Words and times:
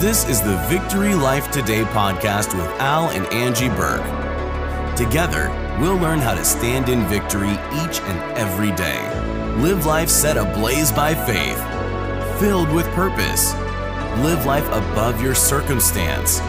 This 0.00 0.28
is 0.28 0.42
the 0.42 0.56
Victory 0.68 1.14
Life 1.14 1.52
Today 1.52 1.82
podcast 1.84 2.52
with 2.52 2.66
Al 2.80 3.10
and 3.10 3.26
Angie 3.32 3.68
Buhrke. 3.68 4.96
Together, 4.96 5.48
we'll 5.80 5.96
learn 5.96 6.18
how 6.18 6.34
to 6.34 6.44
stand 6.44 6.88
in 6.88 7.06
victory 7.06 7.52
each 7.52 8.00
and 8.00 8.36
every 8.36 8.72
day. 8.72 9.00
Live 9.62 9.86
life 9.86 10.08
set 10.08 10.36
ablaze 10.36 10.90
by 10.90 11.14
faith, 11.14 11.56
filled 12.40 12.70
with 12.72 12.86
purpose. 12.88 13.54
Live 14.24 14.44
life 14.44 14.66
above 14.66 15.22
your 15.22 15.34
circumstance. 15.34 16.40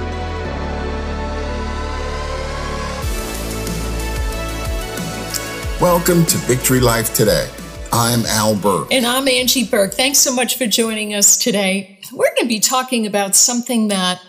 Welcome 5.80 6.26
to 6.26 6.38
Victory 6.38 6.80
Life 6.80 7.14
Today. 7.14 7.48
I'm 7.94 8.26
Al 8.26 8.56
Buhrke. 8.56 8.88
And 8.92 9.06
I'm 9.06 9.28
Angie 9.28 9.66
Buhrke. 9.66 9.94
Thanks 9.94 10.18
so 10.18 10.34
much 10.34 10.58
for 10.58 10.66
joining 10.66 11.14
us 11.14 11.38
today. 11.38 11.95
We're 12.16 12.34
going 12.36 12.44
to 12.44 12.48
be 12.48 12.60
talking 12.60 13.06
about 13.06 13.36
something 13.36 13.90
that 13.90 14.22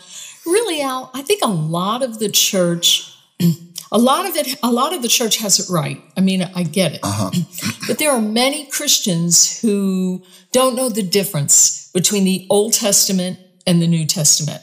really, 0.45 0.81
Al, 0.81 1.09
I 1.13 1.21
think 1.21 1.41
a 1.41 1.47
lot 1.47 2.03
of 2.03 2.19
the 2.19 2.29
church, 2.29 3.13
a 3.91 3.97
lot 3.97 4.27
of 4.27 4.35
it, 4.35 4.59
a 4.61 4.71
lot 4.71 4.93
of 4.93 5.01
the 5.01 5.07
church 5.07 5.37
has 5.37 5.59
it 5.59 5.71
right. 5.71 6.01
I 6.17 6.21
mean, 6.21 6.43
I 6.55 6.63
get 6.63 6.93
it. 6.93 6.99
Uh-huh. 7.03 7.31
But 7.87 7.99
there 7.99 8.11
are 8.11 8.21
many 8.21 8.65
Christians 8.65 9.61
who 9.61 10.21
don't 10.51 10.75
know 10.75 10.89
the 10.89 11.03
difference 11.03 11.89
between 11.93 12.25
the 12.25 12.45
Old 12.49 12.73
Testament 12.73 13.39
and 13.65 13.81
the 13.81 13.87
New 13.87 14.05
Testament. 14.05 14.61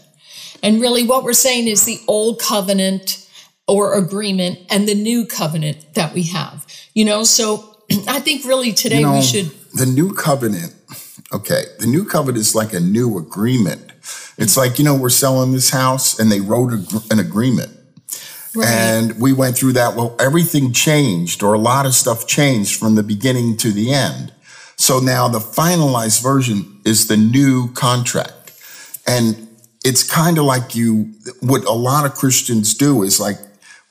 And 0.62 0.80
really, 0.80 1.04
what 1.04 1.24
we're 1.24 1.32
saying 1.32 1.68
is 1.68 1.84
the 1.84 2.00
Old 2.06 2.38
Covenant 2.38 3.26
or 3.66 3.94
agreement 3.94 4.58
and 4.70 4.86
the 4.86 4.94
new 4.94 5.24
covenant 5.24 5.94
that 5.94 6.12
we 6.12 6.24
have. 6.24 6.66
You 6.92 7.06
know, 7.06 7.24
so 7.24 7.76
I 8.08 8.20
think 8.20 8.44
really 8.44 8.72
today 8.72 8.98
You 8.98 9.06
know, 9.06 9.14
we 9.14 9.22
should. 9.22 9.50
The 9.72 9.86
new 9.86 10.12
covenant, 10.12 10.74
okay, 11.32 11.64
the 11.78 11.86
new 11.86 12.04
covenant 12.04 12.38
is 12.38 12.54
like 12.54 12.72
a 12.72 12.80
new 12.80 13.18
agreement. 13.18 13.92
It's 14.36 14.56
like, 14.56 14.78
you 14.78 14.84
know, 14.84 14.94
we're 14.94 15.10
selling 15.10 15.52
this 15.52 15.70
house 15.70 16.18
and 16.18 16.30
they 16.30 16.40
wrote 16.40 16.72
a, 16.72 17.02
an 17.10 17.18
agreement. 17.18 17.70
Right. 18.54 18.68
And 18.68 19.20
we 19.20 19.32
went 19.32 19.56
through 19.56 19.72
that. 19.72 19.96
Well, 19.96 20.16
everything 20.20 20.72
changed 20.72 21.42
or 21.42 21.54
a 21.54 21.58
lot 21.58 21.86
of 21.86 21.94
stuff 21.94 22.26
changed 22.26 22.78
from 22.78 22.94
the 22.94 23.02
beginning 23.02 23.56
to 23.58 23.72
the 23.72 23.92
end. 23.92 24.32
So 24.76 25.00
now 25.00 25.28
the 25.28 25.38
finalized 25.38 26.22
version 26.22 26.80
is 26.84 27.06
the 27.06 27.16
new 27.16 27.72
contract. 27.72 28.52
And 29.06 29.48
it's 29.84 30.02
kind 30.02 30.38
of 30.38 30.44
like 30.44 30.74
you, 30.74 31.12
what 31.40 31.64
a 31.64 31.72
lot 31.72 32.06
of 32.06 32.14
Christians 32.14 32.74
do 32.74 33.02
is 33.02 33.20
like, 33.20 33.38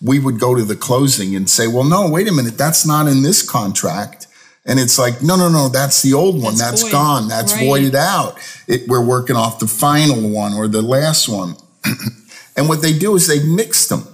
we 0.02 0.20
would 0.20 0.40
go 0.40 0.56
to 0.56 0.64
the 0.64 0.76
closing 0.76 1.36
and 1.36 1.50
say, 1.50 1.68
well, 1.68 1.86
no, 1.86 2.10
wait 2.10 2.28
a 2.28 2.34
minute. 2.34 2.58
That's 2.58 2.86
not 2.86 3.08
in 3.08 3.24
this 3.24 3.48
contract. 3.48 4.28
And 4.66 4.80
it's 4.80 4.98
like, 4.98 5.22
no, 5.22 5.36
no, 5.36 5.50
no, 5.50 5.68
that's 5.68 6.02
the 6.02 6.14
old 6.14 6.42
one. 6.42 6.56
That's 6.56 6.72
That's, 6.72 6.82
void. 6.84 6.92
gone. 6.92 7.28
That's 7.28 7.54
Right. 7.54 7.66
voided 7.66 7.96
out. 7.96 8.38
It, 8.68 8.88
we're 8.88 9.04
working 9.04 9.36
off 9.36 9.60
the 9.60 9.68
final 9.68 10.30
one 10.30 10.54
or 10.54 10.68
the 10.70 10.82
last 10.82 11.28
one. 11.28 11.58
and 12.56 12.70
what 12.70 12.82
they 12.82 12.98
do 12.98 13.16
is 13.16 13.28
they 13.28 13.44
mix 13.44 13.88
them. 13.88 14.08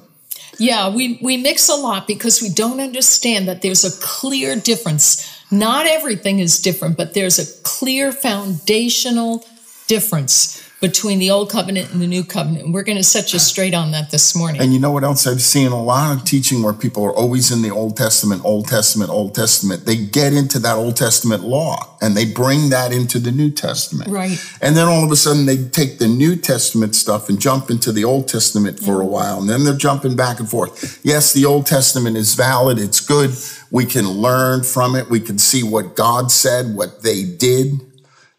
Yeah, 0.58 0.90
we, 0.94 1.20
we 1.22 1.38
mix 1.38 1.70
a 1.70 1.76
lot 1.76 2.08
because 2.08 2.42
we 2.42 2.50
don't 2.50 2.80
understand 2.82 3.48
that 3.48 3.62
there's 3.62 3.86
a 3.86 3.98
clear 4.06 4.56
difference. 4.56 5.26
Not 5.52 5.86
everything 5.86 6.40
is 6.40 6.60
different, 6.60 6.98
but 6.98 7.14
there's 7.14 7.40
a 7.40 7.62
clear 7.64 8.12
foundational 8.12 9.46
difference 9.88 10.69
between 10.82 11.20
the 11.20 11.30
old 11.30 11.50
covenant 11.50 11.92
and 11.92 12.02
the 12.02 12.08
new 12.08 12.24
covenant. 12.24 12.66
And 12.66 12.74
we're 12.74 12.84
going 12.84 12.98
to 12.98 13.04
set 13.04 13.34
you 13.34 13.40
straight 13.40 13.74
on 13.74 13.92
that 13.92 14.12
this 14.12 14.36
morning. 14.36 14.62
And 14.62 14.74
you 14.74 14.80
know 14.80 14.92
what 14.92 15.04
else 15.04 15.28
I've 15.28 15.42
seen? 15.42 15.72
A 15.72 15.82
lot 15.82 16.16
of 16.16 16.24
teaching 16.24 16.64
where 16.64 16.74
people 16.74 17.04
are 17.04 17.14
always 17.14 17.52
in 17.52 17.62
the 17.62 17.70
Old 17.70 17.98
Testament, 17.98 18.46
Old 18.46 18.68
Testament, 18.68 19.10
Old 19.10 19.36
Testament. 19.36 19.86
They 19.86 19.98
get 19.98 20.34
into 20.34 20.58
that 20.60 20.76
Old 20.76 20.96
Testament 20.96 21.44
law 21.44 21.98
and 22.02 22.16
they 22.16 22.26
bring 22.26 22.70
that 22.70 22.94
into 22.94 23.20
the 23.20 23.32
New 23.32 23.52
Testament. 23.52 24.10
Right. 24.10 24.42
And 24.62 24.78
then 24.78 24.88
all 24.88 25.04
of 25.04 25.12
a 25.12 25.18
sudden 25.18 25.46
they 25.46 25.58
take 25.68 26.00
the 26.00 26.08
New 26.08 26.38
Testament 26.38 26.96
stuff 26.96 27.28
and 27.28 27.40
jump 27.40 27.70
into 27.70 27.92
the 27.92 28.06
Old 28.06 28.30
Testament 28.30 28.80
for 28.80 29.02
a 29.02 29.06
while. 29.06 29.40
And 29.40 29.50
then 29.50 29.66
they're 29.66 29.76
jumping 29.76 30.16
back 30.16 30.40
and 30.40 30.50
forth. 30.50 31.02
Yes, 31.04 31.34
the 31.34 31.46
Old 31.46 31.66
Testament 31.66 32.16
is 32.16 32.36
valid. 32.36 32.80
It's 32.80 33.02
good. 33.02 33.32
We 33.70 33.86
can 33.86 34.08
learn 34.08 34.64
from 34.64 34.96
it. 34.96 35.10
We 35.10 35.20
can 35.20 35.38
see 35.38 35.62
what 35.62 35.96
God 35.96 36.32
said, 36.32 36.76
what 36.76 37.04
they 37.04 37.24
did 37.24 37.89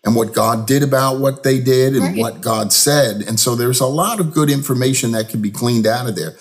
and 0.05 0.15
what 0.17 0.33
God 0.33 0.67
did 0.67 0.83
about 0.83 1.21
what 1.21 1.43
they 1.43 1.61
did 1.61 1.95
and 1.95 2.03
Right. 2.05 2.17
what 2.19 2.41
God 2.41 2.73
said. 2.73 3.23
And 3.23 3.39
so 3.39 3.55
there's 3.55 3.81
a 3.81 3.87
lot 3.87 4.19
of 4.21 4.33
good 4.33 4.49
information 4.51 5.13
that 5.13 5.29
can 5.29 5.43
be 5.43 5.51
cleaned 5.51 5.87
out 5.87 6.09
of 6.09 6.17
there. 6.17 6.33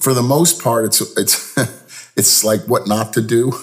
For 0.00 0.12
the 0.14 0.22
most 0.22 0.62
part, 0.62 0.84
it's 0.86 1.00
it's 1.16 1.56
it's 2.16 2.42
like 2.44 2.62
what 2.66 2.86
not 2.86 3.12
to 3.14 3.20
do. 3.22 3.52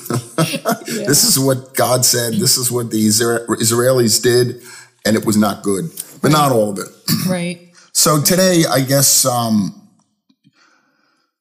This 1.07 1.23
is 1.23 1.37
what 1.39 1.73
God 1.75 2.05
said. 2.05 2.33
This 2.33 2.57
is 2.57 2.71
what 2.71 2.91
the 2.91 3.05
Israelis 3.07 4.21
did, 4.21 4.61
and 5.05 5.15
it 5.15 5.25
was 5.25 5.35
not 5.37 5.63
good. 5.63 5.85
But 6.21 6.31
not 6.31 6.51
all 6.51 6.69
of 6.71 6.77
it. 6.79 6.87
right. 7.29 7.69
So 7.93 8.21
today, 8.21 8.63
I 8.69 8.81
guess 8.81 9.25
um, 9.25 9.89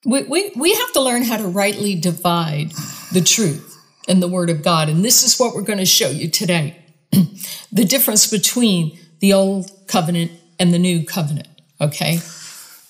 We, 0.04 0.22
we, 0.24 0.52
we 0.56 0.74
have 0.74 0.92
to 0.92 1.00
learn 1.00 1.22
how 1.24 1.36
to 1.36 1.46
rightly 1.48 1.94
divide 1.94 2.72
the 3.12 3.20
truth 3.20 3.76
and 4.08 4.22
the 4.22 4.28
word 4.28 4.50
of 4.50 4.62
God. 4.62 4.88
And 4.88 5.04
this 5.04 5.22
is 5.22 5.38
what 5.38 5.54
we're 5.54 5.62
going 5.62 5.78
to 5.80 5.86
show 5.86 6.08
you 6.10 6.28
today 6.28 6.76
the 7.72 7.84
difference 7.84 8.26
between 8.26 8.98
the 9.20 9.32
old 9.32 9.70
covenant 9.86 10.32
and 10.58 10.72
the 10.72 10.78
new 10.78 11.04
covenant. 11.04 11.48
Okay? 11.80 12.20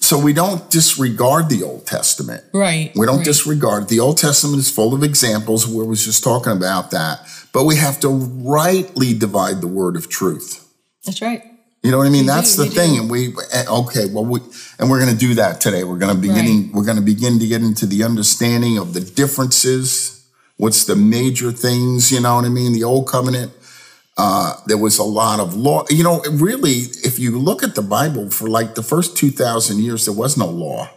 so 0.06 0.18
we 0.18 0.32
don't 0.32 0.70
disregard 0.70 1.48
the 1.48 1.64
Old 1.64 1.84
Testament. 1.84 2.44
Right. 2.52 2.92
We 2.94 3.06
don't 3.06 3.16
right. 3.16 3.24
disregard. 3.24 3.88
The 3.88 3.98
Old 3.98 4.18
Testament 4.18 4.60
is 4.60 4.70
full 4.70 4.94
of 4.94 5.02
examples 5.02 5.66
where 5.66 5.84
we 5.84 5.90
was 5.90 6.04
just 6.04 6.22
talking 6.22 6.52
about 6.52 6.92
that. 6.92 7.26
But 7.52 7.64
we 7.64 7.76
have 7.76 7.98
to 8.00 8.08
rightly 8.08 9.18
divide 9.18 9.60
the 9.60 9.66
word 9.66 9.96
of 9.96 10.08
truth. 10.08 10.64
That's 11.04 11.20
right. 11.20 11.42
You 11.82 11.90
know 11.90 11.98
what 11.98 12.06
I 12.06 12.10
mean? 12.10 12.22
We 12.22 12.28
That's 12.28 12.56
do, 12.56 12.64
the 12.64 12.70
thing. 12.70 12.94
do. 12.94 13.00
And 13.02 13.10
we 13.10 13.34
okay, 13.68 14.06
well 14.06 14.24
we 14.24 14.40
and 14.78 14.90
we're 14.90 15.00
going 15.00 15.12
to 15.12 15.18
do 15.18 15.34
that 15.34 15.60
today. 15.60 15.84
We're 15.84 15.98
going 15.98 16.14
to 16.14 16.20
beginning 16.20 16.72
we're 16.72 16.84
going 16.84 16.96
to 16.96 17.02
begin 17.02 17.38
to 17.38 17.46
get 17.46 17.62
into 17.62 17.86
the 17.86 18.02
understanding 18.04 18.78
of 18.78 18.92
the 18.92 19.00
differences. 19.00 20.26
What's 20.56 20.84
the 20.84 20.96
major 20.96 21.52
things? 21.52 22.10
You 22.10 22.20
know 22.20 22.36
what 22.36 22.44
I 22.44 22.48
mean? 22.48 22.72
The 22.72 22.84
old 22.84 23.08
covenant. 23.08 23.52
Uh, 24.18 24.54
there 24.66 24.78
was 24.78 24.98
a 24.98 25.02
lot 25.04 25.40
of 25.40 25.54
law. 25.54 25.84
You 25.90 26.02
know, 26.02 26.22
really, 26.30 26.72
if 27.04 27.18
you 27.18 27.38
look 27.38 27.62
at 27.62 27.74
the 27.74 27.82
Bible 27.82 28.30
for 28.30 28.48
like 28.48 28.74
the 28.74 28.82
first 28.82 29.16
two 29.16 29.30
thousand 29.30 29.80
years, 29.80 30.06
there 30.06 30.14
was 30.14 30.36
no 30.36 30.46
law. 30.46 30.88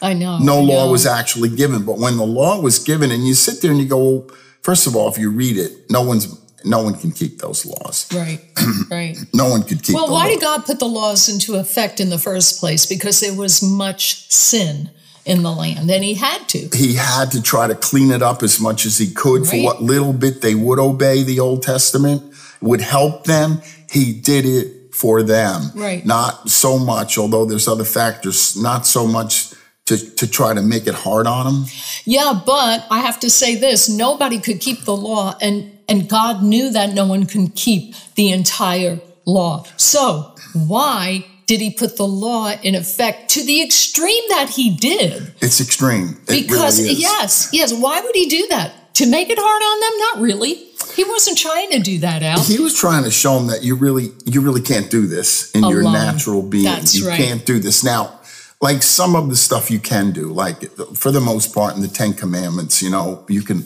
I 0.00 0.14
know. 0.14 0.38
No 0.38 0.58
I 0.58 0.62
law 0.62 0.86
know. 0.86 0.92
was 0.92 1.06
actually 1.06 1.50
given. 1.50 1.84
But 1.84 1.98
when 1.98 2.16
the 2.16 2.26
law 2.26 2.60
was 2.60 2.80
given, 2.80 3.12
and 3.12 3.24
you 3.26 3.34
sit 3.34 3.62
there 3.62 3.70
and 3.70 3.78
you 3.80 3.86
go, 3.86 3.98
well, 3.98 4.30
first 4.62 4.88
of 4.88 4.96
all, 4.96 5.08
if 5.08 5.18
you 5.18 5.30
read 5.30 5.56
it, 5.56 5.88
no 5.90 6.02
one's 6.02 6.38
no 6.64 6.82
one 6.82 6.94
can 6.94 7.12
keep 7.12 7.38
those 7.38 7.64
laws. 7.66 8.08
Right. 8.12 8.40
Right. 8.90 9.16
No 9.32 9.48
one 9.48 9.62
could 9.62 9.82
keep. 9.82 9.94
well, 9.94 10.10
why 10.10 10.24
law. 10.24 10.28
did 10.28 10.40
God 10.40 10.64
put 10.66 10.78
the 10.80 10.86
laws 10.88 11.28
into 11.28 11.54
effect 11.56 11.98
in 12.00 12.10
the 12.10 12.18
first 12.18 12.60
place? 12.60 12.84
Because 12.86 13.20
there 13.20 13.34
was 13.34 13.62
much 13.62 14.28
sin 14.30 14.90
in 15.24 15.42
the 15.42 15.50
land, 15.52 15.88
and 15.90 16.04
He 16.04 16.14
had 16.14 16.48
to. 16.48 16.68
he 16.76 16.94
had 16.94 17.30
to 17.30 17.40
try 17.40 17.68
to 17.68 17.74
clean 17.76 18.10
it 18.10 18.22
up 18.22 18.42
as 18.42 18.60
much 18.60 18.84
as 18.84 18.98
he 18.98 19.10
could 19.12 19.46
for 19.46 19.56
what 19.62 19.80
little 19.80 20.12
bit 20.12 20.42
they 20.42 20.54
would 20.56 20.78
obey 20.80 21.22
the 21.22 21.38
Old 21.40 21.62
Testament 21.62 22.31
would 22.62 22.80
help 22.80 23.24
them. 23.24 23.60
He 23.90 24.12
did 24.12 24.44
it 24.46 24.94
for 24.94 25.22
them. 25.22 25.70
Right. 25.74 26.04
Not 26.04 26.48
so 26.48 26.78
much, 26.78 27.18
although 27.18 27.44
there's 27.44 27.68
other 27.68 27.84
factors, 27.84 28.56
not 28.56 28.86
so 28.86 29.06
much 29.06 29.52
to, 29.86 29.96
to 30.16 30.26
try 30.26 30.54
to 30.54 30.62
make 30.62 30.86
it 30.86 30.94
hard 30.94 31.26
on 31.26 31.44
them. 31.44 31.64
Yeah, 32.04 32.40
but 32.46 32.86
I 32.90 33.00
have 33.00 33.18
to 33.20 33.30
say 33.30 33.56
this: 33.56 33.88
nobody 33.88 34.38
could 34.38 34.60
keep 34.60 34.84
the 34.84 34.96
law, 34.96 35.36
and 35.40 35.76
and 35.88 36.08
God 36.08 36.42
knew 36.42 36.70
that 36.70 36.94
no 36.94 37.06
one 37.06 37.26
can 37.26 37.48
keep 37.48 37.94
the 38.14 38.30
entire 38.30 39.00
law. 39.26 39.64
So 39.76 40.34
why 40.54 41.26
did 41.46 41.60
He 41.60 41.70
put 41.70 41.96
the 41.96 42.06
law 42.06 42.52
in 42.62 42.74
effect 42.74 43.30
to 43.30 43.44
the 43.44 43.62
extreme 43.62 44.22
that 44.28 44.50
He 44.50 44.76
did? 44.76 45.34
It's 45.40 45.60
extreme. 45.60 46.18
It 46.28 46.46
Because 46.46 46.80
really 46.80 46.94
yes, 46.94 47.48
yes. 47.52 47.72
Why 47.72 48.00
would 48.00 48.14
He 48.14 48.28
do 48.28 48.46
that? 48.50 48.94
To 48.94 49.06
make 49.06 49.30
it 49.30 49.38
hard 49.40 49.62
on 49.62 49.80
them? 49.80 49.98
Not 49.98 50.22
really. 50.22 50.68
He 50.94 51.04
wasn't 51.04 51.38
trying 51.38 51.70
to 51.70 51.78
do 51.78 51.98
that, 52.00 52.22
Al. 52.22 52.42
He 52.42 52.58
was 52.58 52.78
trying 52.78 53.04
to 53.04 53.10
show 53.10 53.38
them 53.38 53.48
that 53.48 53.62
you 53.62 53.74
really, 53.74 54.10
you 54.24 54.40
really 54.40 54.60
can't 54.60 54.90
do 54.90 55.06
this 55.06 55.50
in 55.52 55.64
your 55.64 55.82
natural 55.82 56.42
being. 56.42 56.64
That's 56.64 56.94
you 56.94 57.08
right. 57.08 57.16
can't 57.16 57.44
do 57.44 57.58
this. 57.58 57.82
Now, 57.82 58.20
like 58.60 58.82
some 58.82 59.16
of 59.16 59.28
the 59.28 59.36
stuff 59.36 59.70
you 59.70 59.78
can 59.78 60.12
do, 60.12 60.32
like 60.32 60.62
for 60.96 61.10
the 61.10 61.20
most 61.20 61.54
part 61.54 61.74
in 61.74 61.82
the 61.82 61.88
Ten 61.88 62.12
Commandments, 62.12 62.82
you 62.82 62.90
know, 62.90 63.24
you 63.28 63.42
can, 63.42 63.64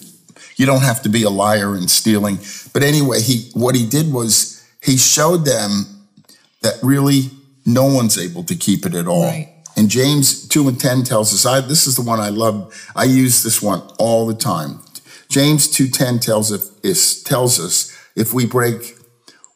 you 0.56 0.66
don't 0.66 0.82
have 0.82 1.02
to 1.02 1.08
be 1.08 1.22
a 1.22 1.30
liar 1.30 1.74
and 1.74 1.90
stealing. 1.90 2.38
But 2.72 2.82
anyway, 2.82 3.20
he, 3.20 3.50
what 3.54 3.74
he 3.74 3.86
did 3.86 4.12
was 4.12 4.64
he 4.82 4.96
showed 4.96 5.44
them 5.44 5.84
that 6.62 6.78
really 6.82 7.30
no 7.66 7.84
one's 7.84 8.16
able 8.16 8.44
to 8.44 8.54
keep 8.54 8.86
it 8.86 8.94
at 8.94 9.06
all. 9.06 9.24
Right. 9.24 9.52
And 9.76 9.90
James 9.90 10.48
2 10.48 10.68
and 10.68 10.80
10 10.80 11.04
tells 11.04 11.34
us, 11.34 11.44
I, 11.44 11.60
this 11.60 11.86
is 11.86 11.96
the 11.96 12.02
one 12.02 12.18
I 12.18 12.30
love. 12.30 12.90
I 12.96 13.04
use 13.04 13.42
this 13.42 13.60
one 13.60 13.82
all 13.98 14.26
the 14.26 14.34
time. 14.34 14.80
James 15.28 15.68
2.10 15.68 16.20
tells 16.20 16.52
us, 16.52 16.70
is, 16.80 17.22
tells 17.22 17.60
us 17.60 17.96
if 18.14 18.32
we 18.32 18.46
break 18.46 18.96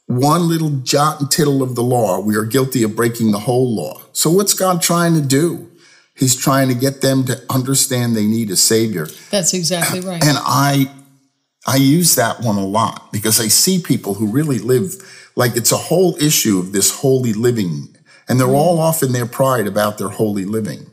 one 0.06 0.48
little 0.48 0.70
jot 0.70 1.20
and 1.20 1.30
tittle 1.30 1.62
of 1.62 1.76
the 1.76 1.82
law, 1.82 2.18
we 2.18 2.36
are 2.36 2.44
guilty 2.44 2.82
of 2.82 2.96
breaking 2.96 3.30
the 3.30 3.38
whole 3.38 3.74
law. 3.74 4.02
So 4.12 4.30
what's 4.30 4.54
God 4.54 4.82
trying 4.82 5.14
to 5.14 5.20
do? 5.20 5.70
He's 6.16 6.36
trying 6.36 6.68
to 6.68 6.74
get 6.74 7.00
them 7.00 7.24
to 7.24 7.40
understand 7.48 8.14
they 8.14 8.26
need 8.26 8.50
a 8.50 8.56
savior. 8.56 9.06
That's 9.30 9.54
exactly 9.54 10.00
right. 10.00 10.22
And 10.22 10.36
I 10.40 10.90
I 11.66 11.76
use 11.76 12.16
that 12.16 12.40
one 12.40 12.56
a 12.56 12.66
lot 12.66 13.12
because 13.12 13.38
I 13.40 13.48
see 13.48 13.80
people 13.80 14.14
who 14.14 14.26
really 14.26 14.58
live 14.58 14.94
like 15.36 15.56
it's 15.56 15.72
a 15.72 15.76
whole 15.76 16.16
issue 16.16 16.58
of 16.58 16.72
this 16.72 17.00
holy 17.00 17.32
living. 17.32 17.96
And 18.28 18.38
they're 18.38 18.46
mm-hmm. 18.46 18.56
all 18.56 18.78
off 18.78 19.02
in 19.02 19.12
their 19.12 19.26
pride 19.26 19.66
about 19.66 19.98
their 19.98 20.08
holy 20.08 20.44
living. 20.44 20.89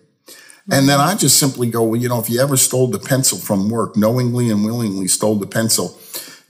And 0.70 0.90
then 0.90 1.00
mm-hmm. 1.00 1.10
I 1.10 1.16
just 1.16 1.40
simply 1.40 1.70
go, 1.70 1.84
well, 1.84 2.00
you 2.00 2.10
know, 2.10 2.20
if 2.20 2.30
you 2.30 2.42
ever 2.42 2.58
stole 2.58 2.88
the 2.88 3.00
pencil 3.00 3.38
from 3.38 3.70
work, 3.70 3.96
knowingly 3.96 4.50
and 4.50 4.66
willingly 4.66 5.08
stole 5.08 5.36
the 5.36 5.48
pencil, 5.48 5.98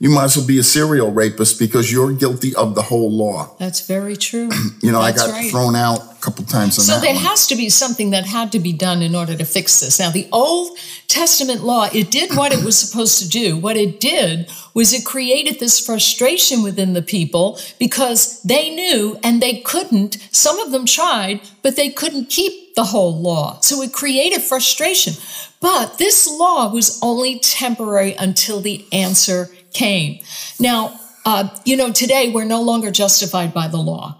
you 0.00 0.10
might 0.10 0.24
as 0.24 0.36
well 0.36 0.46
be 0.46 0.58
a 0.58 0.62
serial 0.62 1.10
rapist 1.10 1.58
because 1.58 1.90
you're 1.90 2.12
guilty 2.12 2.54
of 2.54 2.76
the 2.76 2.82
whole 2.82 3.10
law. 3.10 3.56
That's 3.58 3.86
very 3.86 4.16
true. 4.16 4.50
You 4.80 4.92
know, 4.92 5.02
That's 5.02 5.22
I 5.22 5.26
got 5.26 5.32
right. 5.32 5.50
thrown 5.50 5.74
out 5.74 5.98
a 6.12 6.20
couple 6.20 6.44
times 6.44 6.78
on 6.78 6.84
So 6.84 6.92
that 6.92 7.02
there 7.02 7.14
one. 7.14 7.24
has 7.24 7.48
to 7.48 7.56
be 7.56 7.68
something 7.68 8.10
that 8.10 8.26
had 8.26 8.52
to 8.52 8.60
be 8.60 8.72
done 8.72 9.02
in 9.02 9.14
order 9.16 9.36
to 9.36 9.44
fix 9.44 9.80
this. 9.80 9.98
Now, 9.98 10.10
the 10.10 10.28
Old 10.30 10.78
Testament 11.08 11.64
law, 11.64 11.88
it 11.92 12.12
did 12.12 12.36
what 12.36 12.52
it 12.52 12.64
was 12.64 12.78
supposed 12.88 13.20
to 13.20 13.28
do. 13.28 13.56
What 13.56 13.76
it 13.76 13.98
did 13.98 14.48
was 14.72 14.92
it 14.92 15.04
created 15.04 15.58
this 15.58 15.84
frustration 15.84 16.62
within 16.62 16.92
the 16.92 17.02
people 17.02 17.58
because 17.80 18.40
they 18.42 18.70
knew 18.72 19.18
and 19.24 19.42
they 19.42 19.60
couldn't. 19.60 20.18
Some 20.30 20.60
of 20.60 20.70
them 20.70 20.86
tried, 20.86 21.40
but 21.62 21.74
they 21.74 21.90
couldn't 21.90 22.26
keep 22.30 22.67
the 22.78 22.84
whole 22.84 23.20
law. 23.20 23.58
So 23.60 23.82
it 23.82 23.92
created 23.92 24.40
frustration. 24.40 25.14
But 25.60 25.98
this 25.98 26.28
law 26.28 26.72
was 26.72 27.00
only 27.02 27.40
temporary 27.40 28.14
until 28.14 28.60
the 28.60 28.86
answer 28.92 29.50
came. 29.72 30.20
Now, 30.60 31.00
uh, 31.26 31.48
you 31.64 31.76
know, 31.76 31.90
today 31.90 32.30
we're 32.30 32.44
no 32.44 32.62
longer 32.62 32.92
justified 32.92 33.52
by 33.52 33.66
the 33.66 33.78
law. 33.78 34.16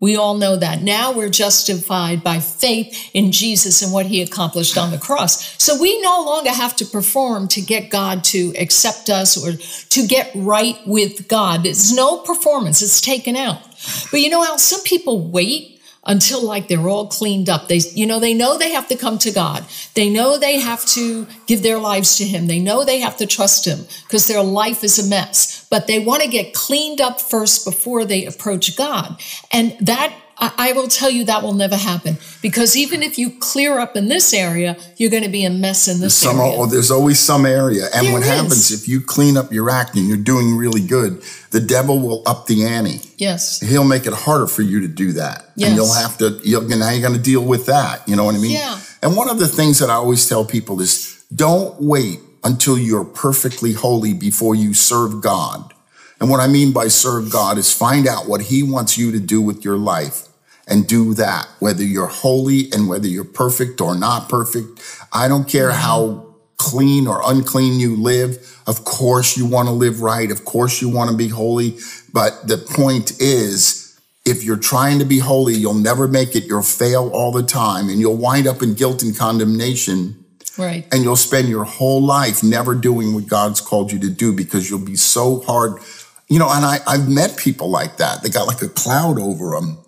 We 0.00 0.16
all 0.16 0.34
know 0.34 0.54
that. 0.54 0.82
Now 0.82 1.12
we're 1.14 1.30
justified 1.30 2.22
by 2.22 2.40
faith 2.40 3.10
in 3.14 3.32
Jesus 3.32 3.80
and 3.80 3.90
what 3.90 4.04
he 4.04 4.20
accomplished 4.20 4.76
on 4.76 4.90
the 4.90 4.98
cross. 4.98 5.56
So 5.56 5.80
we 5.80 5.98
no 6.02 6.24
longer 6.26 6.50
have 6.50 6.76
to 6.76 6.84
perform 6.84 7.48
to 7.48 7.62
get 7.62 7.88
God 7.88 8.22
to 8.24 8.52
accept 8.58 9.08
us 9.08 9.34
or 9.42 9.56
to 9.88 10.06
get 10.06 10.30
right 10.34 10.76
with 10.86 11.26
God. 11.26 11.62
There's 11.62 11.96
no 11.96 12.18
performance. 12.18 12.82
It's 12.82 13.00
taken 13.00 13.34
out. 13.34 13.62
But 14.10 14.20
you 14.20 14.28
know 14.28 14.42
how 14.42 14.58
some 14.58 14.82
people 14.82 15.26
wait 15.26 15.73
until 16.06 16.42
like 16.42 16.68
they're 16.68 16.88
all 16.88 17.06
cleaned 17.06 17.48
up. 17.48 17.68
They, 17.68 17.80
you 17.94 18.06
know, 18.06 18.20
they 18.20 18.34
know 18.34 18.58
they 18.58 18.72
have 18.72 18.88
to 18.88 18.96
come 18.96 19.18
to 19.18 19.30
God. 19.32 19.64
They 19.94 20.10
know 20.10 20.38
they 20.38 20.58
have 20.60 20.84
to 20.86 21.26
give 21.46 21.62
their 21.62 21.78
lives 21.78 22.16
to 22.18 22.24
Him. 22.24 22.46
They 22.46 22.60
know 22.60 22.84
they 22.84 23.00
have 23.00 23.16
to 23.18 23.26
trust 23.26 23.66
Him 23.66 23.80
because 24.06 24.26
their 24.26 24.42
life 24.42 24.84
is 24.84 24.98
a 24.98 25.08
mess. 25.08 25.66
But 25.70 25.86
they 25.86 25.98
want 25.98 26.22
to 26.22 26.28
get 26.28 26.54
cleaned 26.54 27.00
up 27.00 27.20
first 27.20 27.64
before 27.64 28.04
they 28.04 28.26
approach 28.26 28.76
God. 28.76 29.20
And 29.52 29.76
that, 29.80 30.14
I 30.38 30.52
I 30.58 30.72
will 30.72 30.88
tell 30.88 31.10
you, 31.10 31.24
that 31.24 31.42
will 31.42 31.54
never 31.54 31.76
happen 31.76 32.18
because 32.42 32.76
even 32.76 33.02
if 33.02 33.18
you 33.18 33.30
clear 33.38 33.78
up 33.78 33.96
in 33.96 34.08
this 34.08 34.32
area, 34.34 34.76
you're 34.96 35.10
going 35.10 35.22
to 35.22 35.28
be 35.28 35.44
a 35.44 35.50
mess 35.50 35.86
in 35.88 36.00
this 36.00 36.14
Some, 36.16 36.40
area. 36.40 36.54
oh, 36.58 36.66
there's 36.66 36.90
always 36.90 37.18
some 37.20 37.46
area. 37.46 37.84
And 37.94 38.06
There 38.06 38.12
what 38.12 38.22
is. 38.22 38.28
happens 38.28 38.70
if 38.72 38.88
you 38.88 39.00
clean 39.00 39.36
up 39.36 39.52
your 39.52 39.70
act 39.70 39.94
and 39.96 40.08
you're 40.08 40.16
doing 40.16 40.56
really 40.56 40.84
good, 40.84 41.22
the 41.54 41.60
devil 41.60 42.00
will 42.00 42.24
up 42.26 42.48
the 42.48 42.66
ante. 42.66 42.98
Yes. 43.16 43.60
He'll 43.60 43.84
make 43.84 44.06
it 44.06 44.12
harder 44.12 44.48
for 44.48 44.62
you 44.62 44.80
to 44.80 44.88
do 44.88 45.12
that. 45.12 45.44
Yes. 45.54 45.68
And 45.68 45.76
you'll 45.76 45.94
have 45.94 46.18
to, 46.18 46.40
you'll, 46.42 46.62
now 46.62 46.90
you're 46.90 47.00
going 47.00 47.14
to 47.14 47.22
deal 47.22 47.44
with 47.44 47.66
that. 47.66 48.06
You 48.08 48.16
know 48.16 48.24
what 48.24 48.34
I 48.34 48.38
mean? 48.38 48.56
Yeah. 48.56 48.80
And 49.04 49.16
one 49.16 49.30
of 49.30 49.38
the 49.38 49.46
things 49.46 49.78
that 49.78 49.88
I 49.88 49.92
always 49.92 50.28
tell 50.28 50.44
people 50.44 50.80
is 50.80 51.24
don't 51.32 51.80
wait 51.80 52.18
until 52.42 52.76
you're 52.76 53.04
perfectly 53.04 53.72
holy 53.72 54.14
before 54.14 54.56
you 54.56 54.74
serve 54.74 55.22
God. 55.22 55.72
And 56.20 56.28
what 56.28 56.40
I 56.40 56.48
mean 56.48 56.72
by 56.72 56.88
serve 56.88 57.30
God 57.30 57.56
is 57.56 57.72
find 57.72 58.08
out 58.08 58.28
what 58.28 58.40
he 58.40 58.64
wants 58.64 58.98
you 58.98 59.12
to 59.12 59.20
do 59.20 59.40
with 59.40 59.64
your 59.64 59.76
life 59.76 60.26
and 60.66 60.88
do 60.88 61.14
that, 61.14 61.46
whether 61.60 61.84
you're 61.84 62.08
holy 62.08 62.72
and 62.72 62.88
whether 62.88 63.06
you're 63.06 63.22
perfect 63.22 63.80
or 63.80 63.96
not 63.96 64.28
perfect. 64.28 64.82
I 65.12 65.28
don't 65.28 65.48
care 65.48 65.70
how 65.70 66.34
clean 66.56 67.06
or 67.06 67.20
unclean 67.24 67.78
you 67.78 67.94
live. 67.94 68.53
Of 68.66 68.84
course 68.84 69.36
you 69.36 69.46
want 69.46 69.68
to 69.68 69.72
live 69.72 70.00
right. 70.00 70.30
Of 70.30 70.44
course 70.44 70.80
you 70.80 70.88
want 70.88 71.10
to 71.10 71.16
be 71.16 71.28
holy. 71.28 71.76
But 72.12 72.48
the 72.48 72.58
point 72.58 73.20
is, 73.20 73.98
if 74.24 74.42
you're 74.42 74.56
trying 74.56 74.98
to 75.00 75.04
be 75.04 75.18
holy, 75.18 75.54
you'll 75.54 75.74
never 75.74 76.08
make 76.08 76.34
it. 76.34 76.44
You'll 76.44 76.62
fail 76.62 77.10
all 77.12 77.30
the 77.30 77.42
time 77.42 77.88
and 77.88 77.98
you'll 78.00 78.16
wind 78.16 78.46
up 78.46 78.62
in 78.62 78.74
guilt 78.74 79.02
and 79.02 79.16
condemnation 79.16 80.24
Right. 80.56 80.86
and 80.92 81.02
you'll 81.02 81.16
spend 81.16 81.48
your 81.48 81.64
whole 81.64 82.00
life 82.00 82.44
never 82.44 82.76
doing 82.76 83.12
what 83.12 83.26
God's 83.26 83.60
called 83.60 83.90
you 83.90 83.98
to 83.98 84.08
do 84.08 84.32
because 84.32 84.70
you'll 84.70 84.78
be 84.78 84.96
so 84.96 85.40
hard. 85.40 85.80
You 86.28 86.38
know, 86.38 86.48
and 86.48 86.64
I, 86.64 86.78
I've 86.86 87.08
met 87.08 87.36
people 87.36 87.68
like 87.70 87.96
that. 87.98 88.22
They 88.22 88.28
got 88.28 88.46
like 88.46 88.62
a 88.62 88.68
cloud 88.68 89.18
over 89.18 89.50
them. 89.50 89.78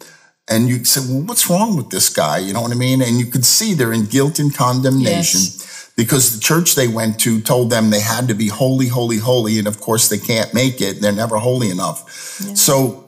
And 0.49 0.69
you 0.69 0.85
say, 0.85 1.01
well, 1.09 1.23
what's 1.23 1.49
wrong 1.49 1.77
with 1.77 1.91
this 1.91 2.09
guy? 2.09 2.39
You 2.39 2.53
know 2.53 2.61
what 2.63 2.73
I 2.73 2.75
mean? 2.77 3.01
And 3.01 3.19
you 3.19 3.27
could 3.27 3.45
see 3.45 3.75
they're 3.75 3.93
in 3.93 4.07
guilt 4.07 4.39
and 4.39 4.55
condemnation 4.55 5.41
because 5.97 6.35
the 6.35 6.41
church 6.41 6.75
they 6.75 6.89
went 6.89 7.19
to 7.21 7.41
told 7.41 7.71
them 7.71 7.91
they 7.91 8.01
had 8.01 8.29
to 8.29 8.35
be 8.35 8.49
holy, 8.49 8.87
holy, 8.87 9.17
holy. 9.19 9.59
And 9.59 9.67
of 9.67 9.81
course 9.81 10.09
they 10.09 10.19
can't 10.19 10.53
make 10.53 10.81
it. 10.81 11.01
They're 11.01 11.13
never 11.13 11.39
holy 11.39 11.71
enough. 11.71 12.09
So 12.11 13.05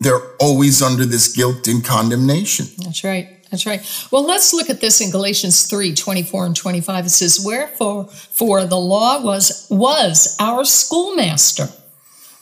they're 0.00 0.22
always 0.40 0.82
under 0.82 1.06
this 1.06 1.34
guilt 1.34 1.68
and 1.68 1.84
condemnation. 1.84 2.66
That's 2.78 3.04
right. 3.04 3.28
That's 3.50 3.66
right. 3.66 4.08
Well, 4.10 4.26
let's 4.26 4.52
look 4.52 4.68
at 4.68 4.80
this 4.80 5.00
in 5.00 5.12
Galatians 5.12 5.68
3, 5.68 5.94
24 5.94 6.46
and 6.46 6.56
25. 6.56 7.06
It 7.06 7.10
says, 7.10 7.40
Wherefore, 7.44 8.06
for 8.06 8.66
the 8.66 8.78
law 8.78 9.22
was, 9.22 9.68
was 9.70 10.36
our 10.40 10.64
schoolmaster, 10.64 11.68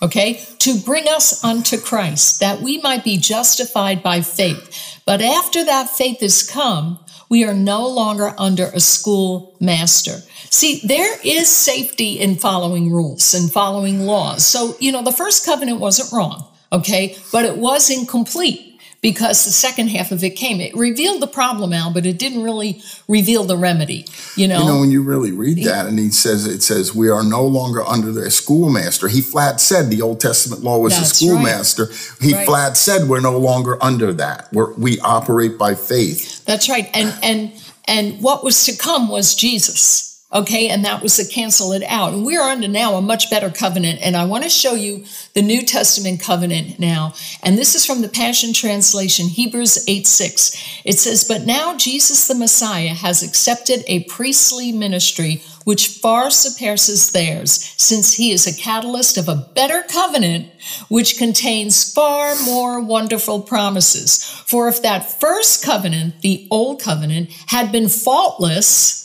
okay, 0.00 0.42
to 0.60 0.78
bring 0.80 1.06
us 1.08 1.44
unto 1.44 1.78
Christ, 1.78 2.40
that 2.40 2.62
we 2.62 2.80
might 2.80 3.04
be 3.04 3.18
justified 3.18 4.02
by 4.02 4.22
faith. 4.22 5.02
But 5.04 5.20
after 5.20 5.62
that 5.66 5.90
faith 5.90 6.22
is 6.22 6.48
come, 6.48 6.98
we 7.32 7.44
are 7.44 7.54
no 7.54 7.88
longer 7.88 8.34
under 8.36 8.66
a 8.74 8.78
schoolmaster. 8.78 10.20
See, 10.50 10.82
there 10.84 11.16
is 11.24 11.48
safety 11.48 12.20
in 12.20 12.36
following 12.36 12.92
rules 12.92 13.32
and 13.32 13.50
following 13.50 14.00
laws. 14.00 14.46
So, 14.46 14.76
you 14.80 14.92
know, 14.92 15.02
the 15.02 15.12
first 15.12 15.46
covenant 15.46 15.80
wasn't 15.80 16.12
wrong, 16.12 16.46
okay, 16.70 17.16
but 17.32 17.46
it 17.46 17.56
was 17.56 17.88
incomplete 17.88 18.71
because 19.02 19.44
the 19.44 19.50
second 19.50 19.88
half 19.88 20.12
of 20.12 20.22
it 20.22 20.30
came. 20.36 20.60
It 20.60 20.74
revealed 20.76 21.20
the 21.20 21.26
problem, 21.26 21.72
Al, 21.72 21.92
but 21.92 22.06
it 22.06 22.18
didn't 22.18 22.44
really 22.44 22.80
reveal 23.08 23.42
the 23.42 23.56
remedy. 23.56 24.06
You 24.36 24.46
know, 24.46 24.60
You 24.60 24.66
know, 24.66 24.80
when 24.80 24.90
you 24.92 25.02
really 25.02 25.32
read 25.32 25.58
that, 25.64 25.86
and 25.86 25.98
he 25.98 26.10
says, 26.10 26.46
it 26.46 26.62
says, 26.62 26.94
we 26.94 27.10
are 27.10 27.24
no 27.24 27.44
longer 27.44 27.82
under 27.82 28.12
the 28.12 28.30
schoolmaster. 28.30 29.08
He 29.08 29.20
flat 29.20 29.60
said 29.60 29.90
the 29.90 30.00
Old 30.02 30.20
Testament 30.20 30.62
law 30.62 30.78
was 30.78 30.96
That's 30.96 31.18
the 31.18 31.26
schoolmaster. 31.26 31.88
He 32.20 32.32
Right. 32.32 32.46
flat 32.46 32.76
said 32.76 33.08
we're 33.08 33.20
no 33.20 33.36
longer 33.36 33.76
under 33.82 34.12
that. 34.14 34.48
We're, 34.52 34.72
we 34.74 35.00
operate 35.00 35.58
by 35.58 35.74
faith. 35.74 36.44
that's 36.44 36.68
right. 36.68 36.88
And 36.94 37.12
and 37.22 37.52
and 37.86 38.22
what 38.22 38.44
was 38.44 38.64
to 38.66 38.76
come 38.76 39.08
was 39.08 39.34
Jesus. 39.34 40.11
Okay, 40.32 40.68
and 40.68 40.82
that 40.84 41.02
was 41.02 41.16
to 41.16 41.26
cancel 41.26 41.72
it 41.72 41.82
out. 41.82 42.14
And 42.14 42.24
we're 42.24 42.40
under 42.40 42.68
now 42.68 42.94
a 42.94 43.02
much 43.02 43.30
better 43.30 43.50
covenant. 43.50 44.00
And 44.02 44.16
I 44.16 44.24
want 44.24 44.44
to 44.44 44.50
show 44.50 44.74
you 44.74 45.04
the 45.34 45.42
New 45.42 45.62
Testament 45.62 46.20
covenant 46.20 46.78
now. 46.78 47.14
And 47.42 47.58
this 47.58 47.74
is 47.74 47.84
from 47.84 48.00
the 48.00 48.08
Passion 48.08 48.54
Translation, 48.54 49.26
Hebrews 49.26 49.84
8 49.86 50.06
6. 50.06 50.80
It 50.84 50.98
says, 50.98 51.24
But 51.24 51.42
now 51.42 51.76
Jesus 51.76 52.26
the 52.26 52.34
Messiah 52.34 52.94
has 52.94 53.22
accepted 53.22 53.84
a 53.86 54.04
priestly 54.04 54.72
ministry 54.72 55.42
which 55.64 55.88
far 55.88 56.30
surpasses 56.30 57.12
theirs, 57.12 57.74
since 57.76 58.14
he 58.14 58.32
is 58.32 58.46
a 58.46 58.60
catalyst 58.60 59.16
of 59.16 59.28
a 59.28 59.48
better 59.54 59.82
covenant, 59.88 60.48
which 60.88 61.18
contains 61.18 61.92
far 61.92 62.34
more 62.42 62.80
wonderful 62.80 63.42
promises. 63.42 64.24
For 64.46 64.68
if 64.68 64.82
that 64.82 65.20
first 65.20 65.64
covenant, 65.64 66.20
the 66.22 66.48
old 66.50 66.80
covenant, 66.80 67.30
had 67.46 67.70
been 67.70 67.88
faultless, 67.88 69.01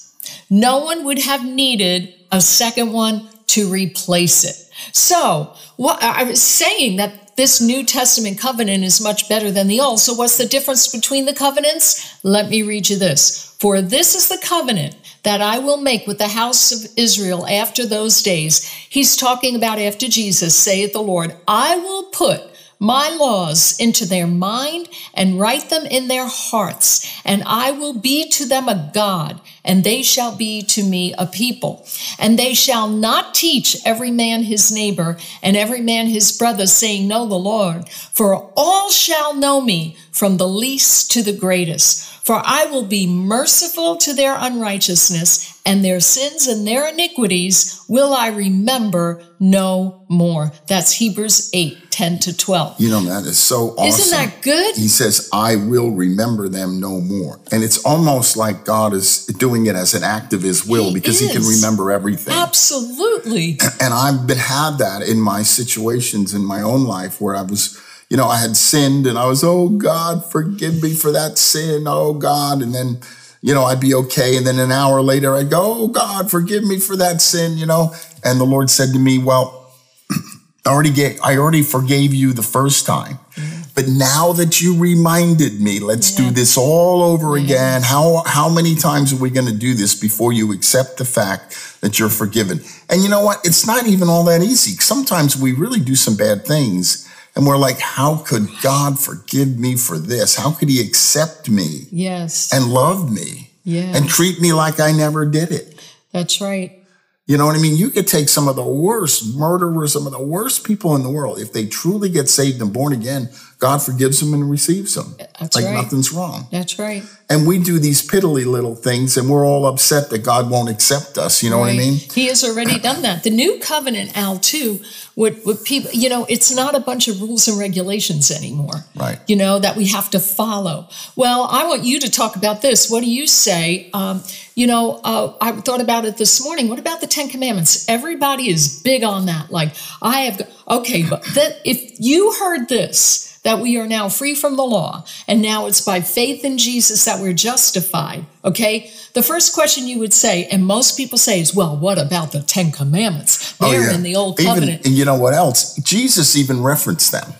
no 0.49 0.79
one 0.79 1.03
would 1.05 1.19
have 1.19 1.45
needed 1.45 2.13
a 2.31 2.41
second 2.41 2.91
one 2.91 3.27
to 3.47 3.69
replace 3.69 4.43
it. 4.43 4.55
So, 4.93 5.53
what 5.77 6.01
I 6.01 6.23
was 6.23 6.41
saying 6.41 6.97
that 6.97 7.35
this 7.35 7.61
New 7.61 7.83
Testament 7.83 8.39
covenant 8.39 8.83
is 8.83 9.01
much 9.01 9.29
better 9.29 9.51
than 9.51 9.67
the 9.67 9.79
old. 9.79 9.99
So, 9.99 10.13
what's 10.13 10.37
the 10.37 10.45
difference 10.45 10.87
between 10.87 11.25
the 11.25 11.33
covenants? 11.33 12.23
Let 12.23 12.49
me 12.49 12.61
read 12.63 12.89
you 12.89 12.97
this. 12.97 13.55
For 13.59 13.81
this 13.81 14.15
is 14.15 14.29
the 14.29 14.43
covenant 14.45 14.95
that 15.23 15.41
I 15.41 15.59
will 15.59 15.77
make 15.77 16.07
with 16.07 16.19
the 16.19 16.29
house 16.29 16.71
of 16.71 16.91
Israel 16.95 17.47
after 17.47 17.85
those 17.85 18.21
days. 18.21 18.65
He's 18.65 19.17
talking 19.17 19.55
about 19.55 19.79
after 19.79 20.07
Jesus, 20.07 20.55
saith 20.55 20.93
the 20.93 21.01
Lord, 21.01 21.35
I 21.47 21.75
will 21.77 22.03
put 22.05 22.41
my 22.79 23.10
laws 23.10 23.77
into 23.79 24.05
their 24.05 24.27
mind 24.27 24.88
and 25.13 25.39
write 25.39 25.69
them 25.69 25.86
in 25.86 26.07
their 26.07 26.27
hearts, 26.27 27.22
and 27.25 27.43
I 27.46 27.72
will 27.72 27.93
be 27.93 28.29
to 28.29 28.46
them 28.46 28.69
a 28.69 28.91
God, 28.93 29.41
and 29.65 29.84
they 29.84 30.03
shall 30.03 30.36
be 30.36 30.62
to 30.62 30.84
me 30.84 31.13
a 31.17 31.25
people. 31.25 31.86
And 32.19 32.38
they 32.38 32.53
shall 32.53 32.88
not 32.88 33.34
teach 33.34 33.77
every 33.86 34.12
man 34.12 34.43
his 34.43 34.72
neighbor 34.72 35.17
and 35.41 35.57
every 35.57 35.81
man 35.81 36.07
his 36.07 36.31
brother, 36.31 36.67
saying, 36.67 37.07
Know 37.07 37.27
the 37.27 37.36
Lord, 37.36 37.89
for 37.89 38.51
all 38.55 38.89
shall 38.91 39.34
know 39.34 39.60
me 39.60 39.98
from 40.12 40.38
the 40.38 40.48
least 40.48 41.12
to 41.12 41.24
the 41.24 41.36
greatest. 41.36 42.16
For 42.27 42.41
I 42.43 42.65
will 42.65 42.84
be 42.84 43.07
merciful 43.07 43.96
to 44.00 44.13
their 44.13 44.36
unrighteousness, 44.38 45.62
and 45.65 45.81
their 45.84 46.01
sins 46.01 46.46
and 46.46 46.67
their 46.67 46.86
iniquities 46.89 47.81
will 47.88 48.13
I 48.13 48.27
remember 48.27 49.24
no 49.39 50.03
more. 50.10 50.51
That's 50.67 50.91
Hebrews 50.91 51.50
8, 51.53 51.89
10 51.89 52.19
to 52.19 52.36
12. 52.36 52.81
You 52.81 52.89
know, 52.89 53.00
that 53.00 53.24
is 53.24 53.39
so 53.39 53.69
awesome. 53.77 53.86
Isn't 53.86 54.12
that 54.12 54.41
good? 54.41 54.75
He 54.75 54.89
says, 54.89 55.29
I 55.31 55.55
will 55.55 55.91
remember 55.91 56.50
them 56.50 56.81
no 56.81 57.00
more. 57.00 57.39
And 57.50 57.63
it's 57.63 57.77
almost 57.86 58.36
like 58.36 58.65
God 58.65 58.93
is 58.93 59.25
doing 59.27 59.67
it 59.67 59.75
as 59.77 59.93
an 59.93 60.03
act 60.03 60.34
of 60.34 60.41
his 60.41 60.65
will 60.65 60.89
He 60.89 60.96
because 60.96 61.22
he 61.22 61.29
can 61.31 61.43
remember 61.43 61.91
everything. 61.91 62.34
Absolutely. 62.34 63.57
and 63.79 63.93
I've 63.93 64.27
been 64.27 64.38
had 64.38 64.79
that 64.79 65.01
in 65.01 65.22
my 65.22 65.43
situations 65.43 66.34
in 66.34 66.43
my 66.43 66.62
own 66.62 66.84
life 66.84 67.22
where 67.22 67.38
I 67.38 67.43
was, 67.43 67.81
you 68.09 68.15
know, 68.15 68.27
I 68.27 68.37
had 68.37 68.55
sinned 68.55 69.05
and 69.05 69.17
I 69.17 69.25
was, 69.25 69.43
oh 69.43 69.69
God, 69.69 70.23
forgive 70.25 70.81
me 70.81 70.93
for 70.93 71.11
that 71.11 71.37
sin. 71.37 71.83
Oh 71.87 72.13
God. 72.13 72.61
And 72.61 72.73
then, 72.73 72.99
you 73.41 73.53
know, 73.53 73.63
I'd 73.65 73.81
be 73.81 73.93
okay. 73.93 74.37
And 74.37 74.47
then 74.47 74.59
an 74.59 74.71
hour 74.71 75.01
later, 75.01 75.35
I'd 75.35 75.49
go, 75.49 75.61
oh 75.61 75.87
God, 75.87 76.31
forgive 76.31 76.63
me 76.63 76.79
for 76.79 76.95
that 76.95 77.21
sin, 77.21 77.57
you 77.57 77.65
know. 77.65 77.93
And 78.23 78.39
the 78.39 78.45
Lord 78.45 78.69
said 78.69 78.93
to 78.93 78.99
me, 78.99 79.17
well, 79.17 79.73
I 80.65 80.69
already 80.69 80.91
get, 80.91 81.19
I 81.23 81.37
already 81.37 81.63
forgave 81.63 82.13
you 82.13 82.31
the 82.31 82.43
first 82.43 82.85
time. 82.85 83.19
Mm-hmm. 83.35 83.61
But 83.75 83.87
now 83.87 84.33
that 84.33 84.59
you 84.59 84.79
reminded 84.79 85.61
me, 85.61 85.79
let's 85.79 86.17
yeah. 86.17 86.25
do 86.25 86.33
this 86.33 86.57
all 86.57 87.03
over 87.03 87.37
again. 87.37 87.83
How, 87.83 88.23
how 88.25 88.49
many 88.49 88.73
times 88.73 89.13
are 89.13 89.17
we 89.17 89.29
going 89.29 89.45
to 89.45 89.53
do 89.53 89.75
this 89.75 89.93
before 89.93 90.33
you 90.33 90.51
accept 90.51 90.97
the 90.97 91.05
fact 91.05 91.79
that 91.81 91.99
you're 91.99 92.09
forgiven? 92.09 92.61
And 92.89 93.03
you 93.03 93.09
know 93.09 93.23
what? 93.23 93.41
It's 93.43 93.67
not 93.67 93.85
even 93.85 94.07
all 94.07 94.23
that 94.23 94.41
easy. 94.41 94.71
Sometimes 94.79 95.37
we 95.37 95.51
really 95.51 95.79
do 95.79 95.93
some 95.93 96.15
bad 96.15 96.43
things 96.43 97.06
and 97.38 97.46
we're 97.46 97.58
like, 97.58 97.79
how 97.79 98.17
could 98.17 98.50
God 98.63 99.00
forgive 99.00 99.60
me 99.60 99.75
for 99.77 100.00
this? 100.00 100.36
How 100.36 100.51
could 100.51 100.70
he 100.70 100.82
accept 100.82 101.48
me? 101.48 101.84
Yes. 101.91 102.51
And 102.51 102.74
love 102.74 103.12
me? 103.12 103.51
Yes. 103.63 103.96
And 103.96 104.10
treat 104.10 104.41
me 104.41 104.53
like 104.53 104.79
I 104.79 104.91
never 104.91 105.24
did 105.24 105.51
it. 105.51 105.79
That's 106.12 106.41
right. 106.41 106.84
You 107.27 107.38
know 107.38 107.46
what 107.46 107.56
I 107.56 107.60
mean? 107.60 107.77
You 107.77 107.91
could 107.91 108.08
take 108.08 108.27
some 108.27 108.48
of 108.48 108.56
the 108.56 108.63
worst 108.63 109.36
murderers, 109.36 109.94
some 109.94 110.08
of 110.08 110.13
the 110.13 110.22
worst 110.22 110.63
people 110.63 110.96
in 110.96 111.03
the 111.03 111.12
world. 111.12 111.38
If 111.38 111.53
they 111.53 111.67
truly 111.67 112.10
get 112.10 112.27
saved 112.27 112.60
and 112.60 112.74
born 112.74 112.91
again, 112.91 113.29
God 113.59 113.81
forgives 113.81 114.19
them 114.19 114.35
and 114.35 114.49
receives 114.49 114.93
them. 114.93 115.15
That's 115.39 115.55
like 115.55 115.65
right. 115.65 115.73
nothing's 115.73 116.11
wrong. 116.13 116.47
That's 116.51 116.77
right. 116.77 117.03
And 117.27 117.47
we 117.47 117.57
do 117.57 117.79
these 117.79 118.07
piddly 118.07 118.45
little 118.45 118.75
things 118.75 119.17
and 119.17 119.29
we're 119.29 119.45
all 119.45 119.65
upset 119.65 120.11
that 120.11 120.19
God 120.19 120.51
won't 120.51 120.69
accept 120.69 121.17
us. 121.17 121.41
You 121.41 121.49
know 121.49 121.57
right. 121.57 121.75
what 121.75 121.83
I 121.83 121.85
mean? 121.89 121.93
He 121.95 122.27
has 122.27 122.43
already 122.43 122.77
done 122.89 123.01
that. 123.01 123.23
The 123.23 123.31
new 123.31 123.59
covenant, 123.59 124.15
Al, 124.15 124.37
too, 124.37 124.79
would, 125.15 125.43
what 125.43 125.65
people, 125.65 125.89
you 125.91 126.07
know, 126.07 126.27
it's 126.29 126.55
not 126.55 126.75
a 126.75 126.79
bunch 126.79 127.07
of 127.07 127.19
rules 127.19 127.47
and 127.47 127.57
regulations 127.57 128.29
anymore. 128.29 128.85
Right. 128.95 129.19
You 129.27 129.35
know, 129.35 129.57
that 129.57 129.75
we 129.75 129.87
have 129.87 130.11
to 130.11 130.19
follow. 130.19 130.87
Well, 131.15 131.47
I 131.49 131.65
want 131.65 131.83
you 131.83 131.99
to 131.99 132.11
talk 132.11 132.35
about 132.35 132.61
this. 132.61 132.91
What 132.91 133.03
do 133.03 133.09
you 133.09 133.25
say? 133.25 133.89
Um, 133.93 134.23
you 134.53 134.67
know, 134.67 135.01
uh, 135.03 135.33
I 135.41 135.51
thought 135.53 135.81
about 135.81 136.05
it 136.05 136.17
this 136.17 136.43
morning. 136.43 136.69
What 136.69 136.77
about 136.77 137.01
the 137.01 137.07
Ten 137.07 137.27
Commandments? 137.27 137.89
Everybody 137.89 138.49
is 138.49 138.81
big 138.83 139.03
on 139.03 139.25
that. 139.25 139.49
Like, 139.49 139.73
I 140.01 140.21
have, 140.21 140.47
okay, 140.69 141.03
but 141.09 141.23
that 141.33 141.59
if 141.65 141.99
you 141.99 142.33
heard 142.33 142.69
this, 142.69 143.26
that 143.47 143.59
we 143.59 143.77
are 143.77 143.87
now 143.87 144.09
free 144.09 144.35
from 144.35 144.57
the 144.57 144.63
law, 144.63 145.05
and 145.25 145.41
now 145.41 145.67
it's 145.67 145.79
by 145.79 146.01
faith 146.01 146.43
in 146.43 146.57
Jesus 146.57 147.05
that 147.05 147.21
we're 147.21 147.31
justified. 147.31 148.25
Okay? 148.43 148.91
The 149.13 149.23
first 149.23 149.53
question 149.53 149.87
you 149.87 149.99
would 149.99 150.13
say, 150.13 150.49
and 150.51 150.65
most 150.65 150.97
people 150.97 151.17
say, 151.17 151.39
is, 151.39 151.55
well, 151.55 151.77
what 151.77 151.97
about 151.97 152.33
the 152.33 152.41
Ten 152.41 152.73
Commandments? 152.73 153.55
Oh, 153.61 153.71
They're 153.71 153.79
oh, 153.79 153.83
yeah. 153.85 153.95
in 153.95 154.03
the 154.03 154.17
Old 154.17 154.37
Covenant. 154.37 154.81
Even, 154.81 154.85
and 154.87 154.93
you 154.95 155.05
know 155.05 155.15
what 155.15 155.33
else? 155.33 155.77
Jesus 155.77 156.35
even 156.35 156.61
referenced 156.61 157.13
them. 157.13 157.35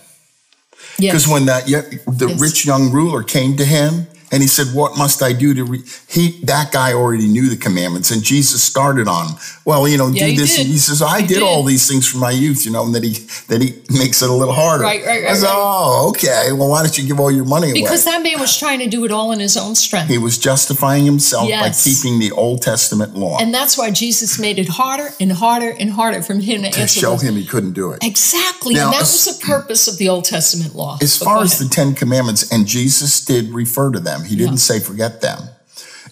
Because 0.96 1.26
yes. 1.26 1.28
when 1.28 1.44
that 1.44 1.66
the 1.66 2.28
yes. 2.28 2.40
rich 2.40 2.64
young 2.64 2.90
ruler 2.90 3.22
came 3.22 3.58
to 3.58 3.66
him 3.66 4.06
and 4.30 4.42
he 4.42 4.48
said, 4.48 4.74
What 4.74 4.96
must 4.96 5.22
I 5.22 5.32
do 5.32 5.54
to 5.54 5.64
re-? 5.64 5.84
he 6.08 6.40
that 6.44 6.72
guy 6.72 6.92
already 6.92 7.26
knew 7.26 7.48
the 7.48 7.56
commandments 7.56 8.10
and 8.10 8.22
Jesus 8.22 8.62
started 8.62 9.08
on, 9.08 9.36
well, 9.64 9.86
you 9.86 9.98
know, 9.98 10.08
yeah, 10.08 10.28
do 10.28 10.36
this. 10.36 10.56
Did. 10.56 10.62
And 10.62 10.72
he 10.72 10.78
says, 10.78 11.02
I 11.02 11.20
did, 11.20 11.34
did, 11.34 11.42
all 11.42 11.62
these 11.62 11.88
things 11.88 12.08
from 12.08 12.20
my 12.20 12.30
youth, 12.30 12.64
you 12.64 12.72
know, 12.72 12.84
and 12.84 12.94
that 12.94 13.04
he 13.04 13.12
that 13.48 13.60
he 13.60 13.80
makes 13.90 14.22
it 14.22 14.30
a 14.30 14.32
little 14.32 14.54
harder. 14.54 14.84
Right, 14.84 15.04
right, 15.04 15.22
right. 15.24 15.30
I 15.30 15.34
said, 15.34 15.46
right. 15.46 15.54
Oh, 15.54 16.08
okay. 16.10 16.52
Well, 16.52 16.70
why 16.70 16.82
don't 16.82 16.96
you 16.96 17.06
give 17.06 17.20
all 17.20 17.30
your 17.30 17.44
money 17.44 17.70
away? 17.70 17.82
Because 17.82 18.04
that 18.04 18.22
man 18.22 18.40
was 18.40 18.56
trying 18.56 18.78
to 18.80 18.88
do 18.88 19.04
it 19.04 19.10
all 19.10 19.32
in 19.32 19.40
his 19.40 19.56
own 19.56 19.74
strength. 19.74 20.08
He 20.08 20.18
was 20.18 20.38
justifying 20.38 21.04
himself 21.04 21.48
yes. 21.48 21.84
by 21.84 21.90
keeping 21.90 22.18
the 22.18 22.30
Old 22.32 22.62
Testament 22.62 23.14
law. 23.14 23.38
And 23.40 23.52
that's 23.52 23.76
why 23.76 23.90
Jesus 23.90 24.38
made 24.38 24.58
it 24.58 24.68
harder 24.68 25.10
and 25.20 25.32
harder 25.32 25.74
and 25.78 25.90
harder 25.90 26.22
for 26.22 26.34
him 26.34 26.62
to, 26.62 26.70
to 26.70 26.80
answer 26.80 27.00
show 27.00 27.16
him 27.16 27.36
he 27.36 27.44
couldn't 27.44 27.72
do 27.72 27.92
it. 27.92 28.02
Exactly. 28.04 28.74
Now, 28.74 28.86
and 28.86 28.94
that 28.94 29.00
was 29.00 29.24
the 29.24 29.44
purpose 29.44 29.88
of 29.88 29.98
the 29.98 30.08
Old 30.08 30.24
Testament 30.24 30.74
law. 30.74 30.98
As 31.02 31.16
far 31.16 31.42
as 31.42 31.58
the 31.58 31.68
Ten 31.68 31.94
Commandments, 31.94 32.50
and 32.50 32.66
Jesus 32.66 33.24
did 33.24 33.50
refer 33.50 33.90
to 33.90 34.00
them. 34.00 34.17
He 34.24 34.36
didn't 34.36 34.52
yeah. 34.52 34.58
say 34.58 34.80
forget 34.80 35.20
them. 35.20 35.38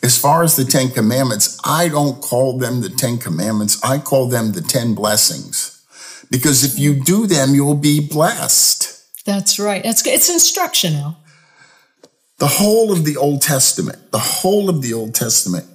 As 0.02 0.18
far 0.18 0.42
as 0.42 0.56
the 0.56 0.64
Ten 0.64 0.90
Commandments, 0.90 1.58
I 1.64 1.88
don't 1.88 2.20
call 2.20 2.58
them 2.58 2.80
the 2.80 2.90
Ten 2.90 3.18
Commandments. 3.18 3.82
I 3.82 3.98
call 3.98 4.28
them 4.28 4.52
the 4.52 4.60
Ten 4.60 4.94
Blessings. 4.94 5.72
Because 6.30 6.64
if 6.64 6.78
you 6.78 6.94
do 6.94 7.26
them, 7.26 7.54
you'll 7.54 7.74
be 7.74 8.06
blessed. 8.06 9.24
That's 9.24 9.58
right. 9.58 9.82
That's 9.82 10.02
good. 10.02 10.14
It's 10.14 10.30
instructional. 10.30 11.16
The 12.38 12.46
whole 12.46 12.92
of 12.92 13.04
the 13.04 13.16
Old 13.16 13.42
Testament, 13.42 14.10
the 14.12 14.18
whole 14.18 14.68
of 14.68 14.82
the 14.82 14.92
Old 14.92 15.14
Testament, 15.14 15.66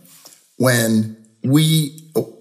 when 0.57 1.17
we 1.43 1.97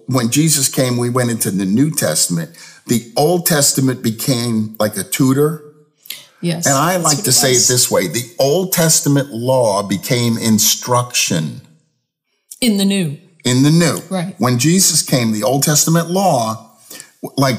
when 0.07 0.29
Jesus 0.29 0.67
came, 0.67 0.97
we 0.97 1.09
went 1.09 1.31
into 1.31 1.49
the 1.51 1.65
New 1.65 1.89
Testament. 1.89 2.51
The 2.87 3.11
Old 3.15 3.45
Testament 3.45 4.03
became 4.03 4.75
like 4.79 4.97
a 4.97 5.03
tutor 5.03 5.63
Yes. 6.41 6.65
And 6.65 6.75
I 6.75 6.97
like 6.97 7.23
to 7.23 7.31
say 7.31 7.51
it 7.51 7.67
this 7.67 7.89
way 7.89 8.07
the 8.07 8.33
Old 8.39 8.73
Testament 8.73 9.29
law 9.29 9.83
became 9.83 10.37
instruction. 10.37 11.61
In 12.59 12.77
the 12.77 12.85
new. 12.85 13.17
In 13.43 13.63
the 13.63 13.71
new. 13.71 13.99
Right. 14.09 14.35
When 14.39 14.59
Jesus 14.59 15.01
came, 15.01 15.31
the 15.31 15.43
Old 15.43 15.63
Testament 15.63 16.09
law, 16.09 16.71
like 17.37 17.57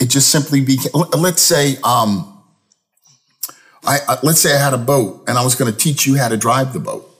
it 0.00 0.06
just 0.06 0.28
simply 0.30 0.62
became, 0.62 0.92
let's 1.16 1.42
say, 1.42 1.76
um, 1.84 2.30
I, 3.86 4.18
let's 4.22 4.40
say 4.40 4.54
I 4.54 4.58
had 4.58 4.72
a 4.72 4.78
boat 4.78 5.24
and 5.28 5.36
I 5.36 5.44
was 5.44 5.54
going 5.54 5.70
to 5.70 5.76
teach 5.76 6.06
you 6.06 6.16
how 6.16 6.28
to 6.28 6.36
drive 6.36 6.72
the 6.72 6.80
boat. 6.80 7.10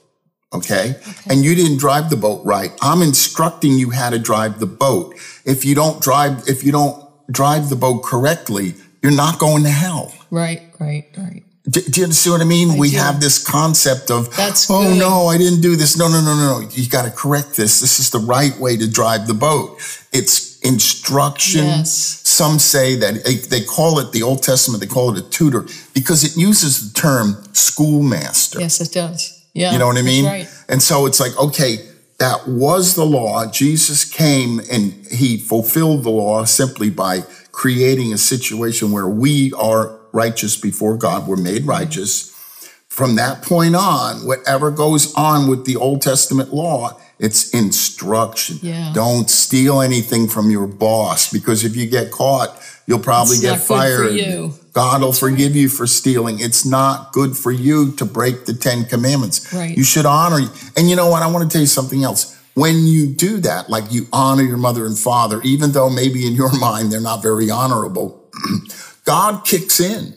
Okay? 0.53 0.95
okay? 0.95 1.29
And 1.29 1.43
you 1.43 1.53
didn't 1.53 1.77
drive 1.77 2.09
the 2.09 2.15
boat 2.15 2.43
right. 2.45 2.71
I'm 2.81 3.01
instructing 3.01 3.73
you 3.73 3.91
how 3.91 4.09
to 4.09 4.17
drive 4.17 4.59
the 4.59 4.65
boat. 4.65 5.15
If 5.45 5.65
you 5.65 5.75
don't 5.75 6.01
drive, 6.01 6.47
if 6.47 6.63
you 6.63 6.71
don't 6.71 7.03
drive 7.31 7.69
the 7.69 7.75
boat 7.75 8.03
correctly, 8.03 8.73
you're 9.01 9.15
not 9.15 9.37
going 9.37 9.63
to 9.63 9.69
hell. 9.69 10.11
Right, 10.31 10.64
right, 10.79 11.05
right. 11.17 11.43
Do, 11.67 11.81
do 11.81 12.01
you 12.01 12.11
see 12.11 12.29
what 12.29 12.41
I 12.41 12.45
mean? 12.45 12.71
I 12.71 12.77
we 12.77 12.91
do. 12.91 12.97
have 12.97 13.19
this 13.19 13.43
concept 13.43 14.11
of, 14.11 14.35
That's 14.35 14.69
oh 14.69 14.83
good. 14.83 14.99
no, 14.99 15.27
I 15.27 15.37
didn't 15.37 15.61
do 15.61 15.75
this. 15.75 15.97
No, 15.97 16.07
no, 16.07 16.21
no, 16.21 16.35
no, 16.35 16.59
no. 16.59 16.69
You 16.69 16.87
got 16.87 17.05
to 17.05 17.11
correct 17.11 17.55
this. 17.55 17.79
This 17.79 17.99
is 17.99 18.11
the 18.11 18.19
right 18.19 18.55
way 18.59 18.77
to 18.77 18.87
drive 18.89 19.25
the 19.25 19.33
boat. 19.33 19.77
It's 20.13 20.59
instruction. 20.59 21.65
Yes. 21.65 22.21
Some 22.23 22.59
say 22.59 22.95
that 22.97 23.47
they 23.49 23.63
call 23.63 23.99
it 23.99 24.11
the 24.11 24.21
Old 24.23 24.43
Testament, 24.43 24.81
they 24.81 24.87
call 24.87 25.15
it 25.15 25.25
a 25.25 25.29
tutor 25.29 25.65
because 25.93 26.23
it 26.23 26.39
uses 26.39 26.91
the 26.91 26.99
term 26.99 27.43
schoolmaster. 27.53 28.59
Yes, 28.59 28.81
it 28.81 28.91
does. 28.91 29.45
Yeah. 29.53 29.71
You 29.71 29.79
know 29.79 29.87
what 29.87 29.97
I 29.97 30.01
mean? 30.01 30.25
Right. 30.25 30.47
And 30.67 30.83
so 30.83 31.05
it's 31.05 31.19
like, 31.19 31.37
okay, 31.39 31.77
that 32.19 32.47
was 32.47 32.95
the 32.95 33.05
law. 33.05 33.49
Jesus 33.49 34.03
came 34.03 34.59
and 34.71 34.93
he 35.07 35.37
fulfilled 35.37 36.03
the 36.03 36.09
law 36.09 36.45
simply 36.45 36.89
by 36.89 37.21
creating 37.51 38.11
a 38.11 38.17
situation 38.17 38.91
where 38.91 39.07
we 39.07 39.53
are 39.53 39.99
righteous 40.15 40.57
before 40.57 40.97
God. 40.97 41.27
We're 41.27 41.35
made 41.35 41.65
righteous. 41.65 42.31
From 42.87 43.15
that 43.17 43.41
point 43.41 43.75
on, 43.75 44.25
whatever 44.25 44.71
goes 44.71 45.13
on 45.15 45.49
with 45.49 45.65
the 45.65 45.75
Old 45.75 46.01
Testament 46.01 46.53
law, 46.53 46.97
it's 47.19 47.49
instruction. 47.51 48.57
Yeah. 48.61 48.91
Don't 48.93 49.29
steal 49.29 49.81
anything 49.81 50.27
from 50.27 50.49
your 50.49 50.65
boss 50.65 51.31
because 51.31 51.65
if 51.65 51.75
you 51.75 51.85
get 51.85 52.11
caught, 52.11 52.57
you'll 52.87 52.99
probably 52.99 53.37
get 53.39 53.59
fired. 53.59 54.17
God 54.73 55.01
will 55.01 55.13
forgive 55.13 55.55
you 55.55 55.69
for 55.69 55.87
stealing. 55.87 56.39
It's 56.39 56.65
not 56.65 57.13
good 57.13 57.37
for 57.37 57.51
you 57.51 57.93
to 57.93 58.05
break 58.05 58.45
the 58.45 58.53
Ten 58.53 58.85
Commandments. 58.85 59.53
Right. 59.53 59.77
You 59.77 59.83
should 59.83 60.05
honor. 60.05 60.39
And 60.77 60.89
you 60.89 60.95
know 60.95 61.09
what? 61.09 61.21
I 61.21 61.27
want 61.27 61.49
to 61.49 61.53
tell 61.53 61.61
you 61.61 61.67
something 61.67 62.03
else 62.03 62.35
when 62.55 62.87
you 62.87 63.07
do 63.07 63.37
that, 63.41 63.69
like 63.69 63.91
you 63.91 64.07
honor 64.11 64.41
your 64.41 64.57
mother 64.57 64.85
and 64.85 64.97
father, 64.97 65.41
even 65.43 65.73
though 65.73 65.89
maybe 65.89 66.25
in 66.25 66.33
your 66.33 66.57
mind 66.59 66.91
they're 66.91 67.01
not 67.01 67.21
very 67.21 67.51
honorable, 67.51 68.24
God 69.05 69.45
kicks 69.45 69.79
in. 69.79 70.13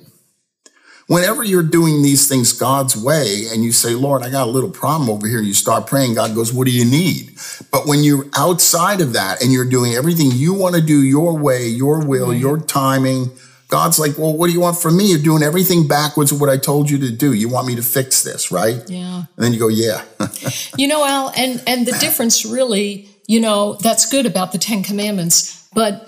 Whenever 1.06 1.42
you're 1.42 1.62
doing 1.62 2.02
these 2.02 2.28
things 2.28 2.52
God's 2.52 2.94
way 2.94 3.46
and 3.50 3.64
you 3.64 3.72
say, 3.72 3.94
Lord, 3.94 4.22
I 4.22 4.28
got 4.28 4.46
a 4.46 4.50
little 4.50 4.70
problem 4.70 5.08
over 5.08 5.26
here, 5.26 5.38
and 5.38 5.46
you 5.46 5.54
start 5.54 5.86
praying, 5.86 6.14
God 6.14 6.34
goes, 6.34 6.52
What 6.52 6.66
do 6.66 6.70
you 6.70 6.84
need? 6.84 7.30
But 7.70 7.86
when 7.86 8.04
you're 8.04 8.26
outside 8.36 9.00
of 9.00 9.14
that 9.14 9.42
and 9.42 9.50
you're 9.50 9.68
doing 9.68 9.94
everything 9.94 10.30
you 10.32 10.52
want 10.52 10.74
to 10.74 10.82
do 10.82 11.02
your 11.02 11.38
way, 11.38 11.66
your 11.66 12.04
will, 12.04 12.28
right. 12.28 12.38
your 12.38 12.58
timing, 12.58 13.30
God's 13.68 13.98
like, 13.98 14.16
well, 14.16 14.34
what 14.34 14.46
do 14.46 14.54
you 14.54 14.60
want 14.60 14.78
from 14.78 14.96
me? 14.96 15.10
You're 15.10 15.18
doing 15.18 15.42
everything 15.42 15.86
backwards 15.86 16.32
of 16.32 16.40
what 16.40 16.48
I 16.48 16.56
told 16.56 16.88
you 16.88 16.98
to 17.00 17.10
do. 17.10 17.34
You 17.34 17.50
want 17.50 17.66
me 17.66 17.76
to 17.76 17.82
fix 17.82 18.22
this, 18.22 18.50
right? 18.50 18.82
Yeah. 18.88 19.24
And 19.36 19.44
then 19.44 19.52
you 19.52 19.58
go, 19.58 19.68
yeah. 19.68 20.04
you 20.78 20.88
know, 20.88 21.04
Al, 21.04 21.32
and 21.36 21.62
and 21.66 21.86
the 21.86 21.92
difference 21.92 22.46
really, 22.46 23.08
you 23.26 23.40
know, 23.40 23.74
that's 23.74 24.06
good 24.06 24.24
about 24.24 24.52
the 24.52 24.58
Ten 24.58 24.82
Commandments, 24.82 25.68
but 25.74 26.07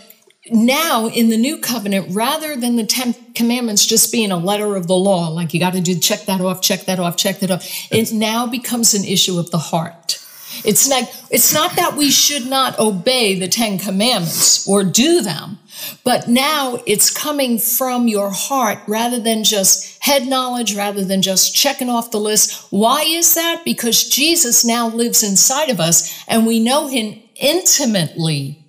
now 0.53 1.09
in 1.09 1.29
the 1.29 1.37
new 1.37 1.59
covenant, 1.59 2.15
rather 2.15 2.57
than 2.57 2.77
the 2.77 2.87
Ten 2.87 3.15
Commandments 3.35 3.87
just 3.87 4.13
being 4.13 4.31
a 4.31 4.37
letter 4.37 4.77
of 4.77 4.87
the 4.87 4.97
law, 4.97 5.29
like 5.29 5.55
you 5.55 5.61
got 5.61 5.73
to 5.73 5.81
do 5.81 5.99
check 5.99 6.27
that 6.27 6.41
off, 6.41 6.61
check 6.61 6.87
that 6.87 6.99
off, 6.99 7.17
check 7.17 7.41
that 7.41 7.51
off, 7.51 7.65
it 7.91 8.13
now 8.13 8.47
becomes 8.47 8.95
an 8.95 9.05
issue 9.05 9.39
of 9.39 9.51
the 9.51 9.59
heart. 9.59 10.19
It's 10.65 10.89
like 10.89 11.09
it's 11.31 11.55
not 11.55 11.77
that 11.77 11.97
we 11.97 12.11
should 12.11 12.47
not 12.47 12.79
obey 12.79 13.39
the 13.39 13.49
Ten 13.49 13.79
Commandments 13.79 14.69
or 14.69 14.83
do 14.83 15.23
them, 15.23 15.59
but 16.05 16.29
now 16.29 16.79
it's 16.87 17.11
coming 17.11 17.59
from 17.59 18.09
your 18.09 18.31
heart 18.31 18.79
rather 18.89 19.21
than 19.21 19.45
just 19.45 20.03
head 20.03 20.27
knowledge, 20.27 20.75
rather 20.75 21.05
than 21.05 21.23
just 21.23 21.55
checking 21.55 21.89
off 21.89 22.11
the 22.11 22.21
list. 22.21 22.67
Why 22.71 23.03
is 23.03 23.35
that? 23.35 23.63
Because 23.65 24.09
Jesus 24.09 24.65
now 24.65 24.89
lives 24.89 25.23
inside 25.23 25.71
of 25.71 25.81
us 25.81 26.25
and 26.27 26.47
we 26.47 26.59
know 26.59 26.89
him 26.89 27.23
intimately. 27.37 28.60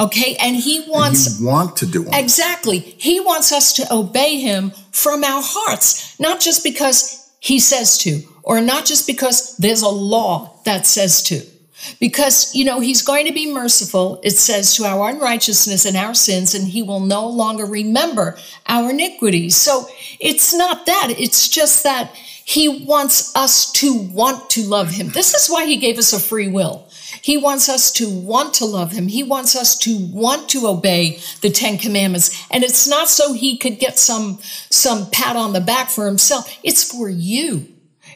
Okay. 0.00 0.36
And 0.40 0.56
he 0.56 0.84
wants 0.88 1.26
and 1.26 1.40
you 1.40 1.46
want 1.46 1.76
to 1.76 1.86
do 1.86 2.04
them. 2.04 2.14
Exactly. 2.14 2.78
He 2.78 3.20
wants 3.20 3.52
us 3.52 3.72
to 3.74 3.94
obey 3.94 4.38
him 4.38 4.72
from 4.90 5.22
our 5.22 5.42
hearts, 5.44 6.18
not 6.18 6.40
just 6.40 6.64
because 6.64 7.30
he 7.38 7.60
says 7.60 7.98
to, 7.98 8.22
or 8.42 8.60
not 8.60 8.86
just 8.86 9.06
because 9.06 9.56
there's 9.58 9.82
a 9.82 9.88
law 9.88 10.58
that 10.64 10.86
says 10.86 11.22
to. 11.24 11.42
Because, 11.98 12.54
you 12.54 12.64
know, 12.64 12.80
he's 12.80 13.00
going 13.00 13.26
to 13.26 13.32
be 13.32 13.50
merciful, 13.50 14.20
it 14.22 14.32
says, 14.32 14.74
to 14.76 14.84
our 14.84 15.10
unrighteousness 15.10 15.86
and 15.86 15.96
our 15.96 16.14
sins, 16.14 16.54
and 16.54 16.68
he 16.68 16.82
will 16.82 17.00
no 17.00 17.26
longer 17.26 17.64
remember 17.64 18.36
our 18.66 18.90
iniquities. 18.90 19.56
So 19.56 19.88
it's 20.18 20.52
not 20.54 20.84
that. 20.84 21.14
It's 21.18 21.48
just 21.48 21.82
that 21.84 22.14
he 22.44 22.84
wants 22.84 23.34
us 23.34 23.72
to 23.72 23.94
want 23.94 24.50
to 24.50 24.62
love 24.62 24.90
him. 24.90 25.08
This 25.08 25.32
is 25.32 25.48
why 25.48 25.64
he 25.64 25.76
gave 25.76 25.98
us 25.98 26.12
a 26.12 26.20
free 26.20 26.48
will. 26.48 26.86
He 27.22 27.36
wants 27.36 27.68
us 27.68 27.92
to 27.92 28.08
want 28.08 28.54
to 28.54 28.64
love 28.64 28.92
him. 28.92 29.08
He 29.08 29.22
wants 29.22 29.54
us 29.56 29.76
to 29.78 29.96
want 29.96 30.48
to 30.50 30.66
obey 30.66 31.20
the 31.40 31.50
10 31.50 31.78
commandments. 31.78 32.46
And 32.50 32.64
it's 32.64 32.88
not 32.88 33.08
so 33.08 33.32
he 33.32 33.56
could 33.56 33.78
get 33.78 33.98
some 33.98 34.38
some 34.70 35.10
pat 35.10 35.36
on 35.36 35.52
the 35.52 35.60
back 35.60 35.90
for 35.90 36.06
himself. 36.06 36.58
It's 36.62 36.82
for 36.82 37.08
you. 37.08 37.68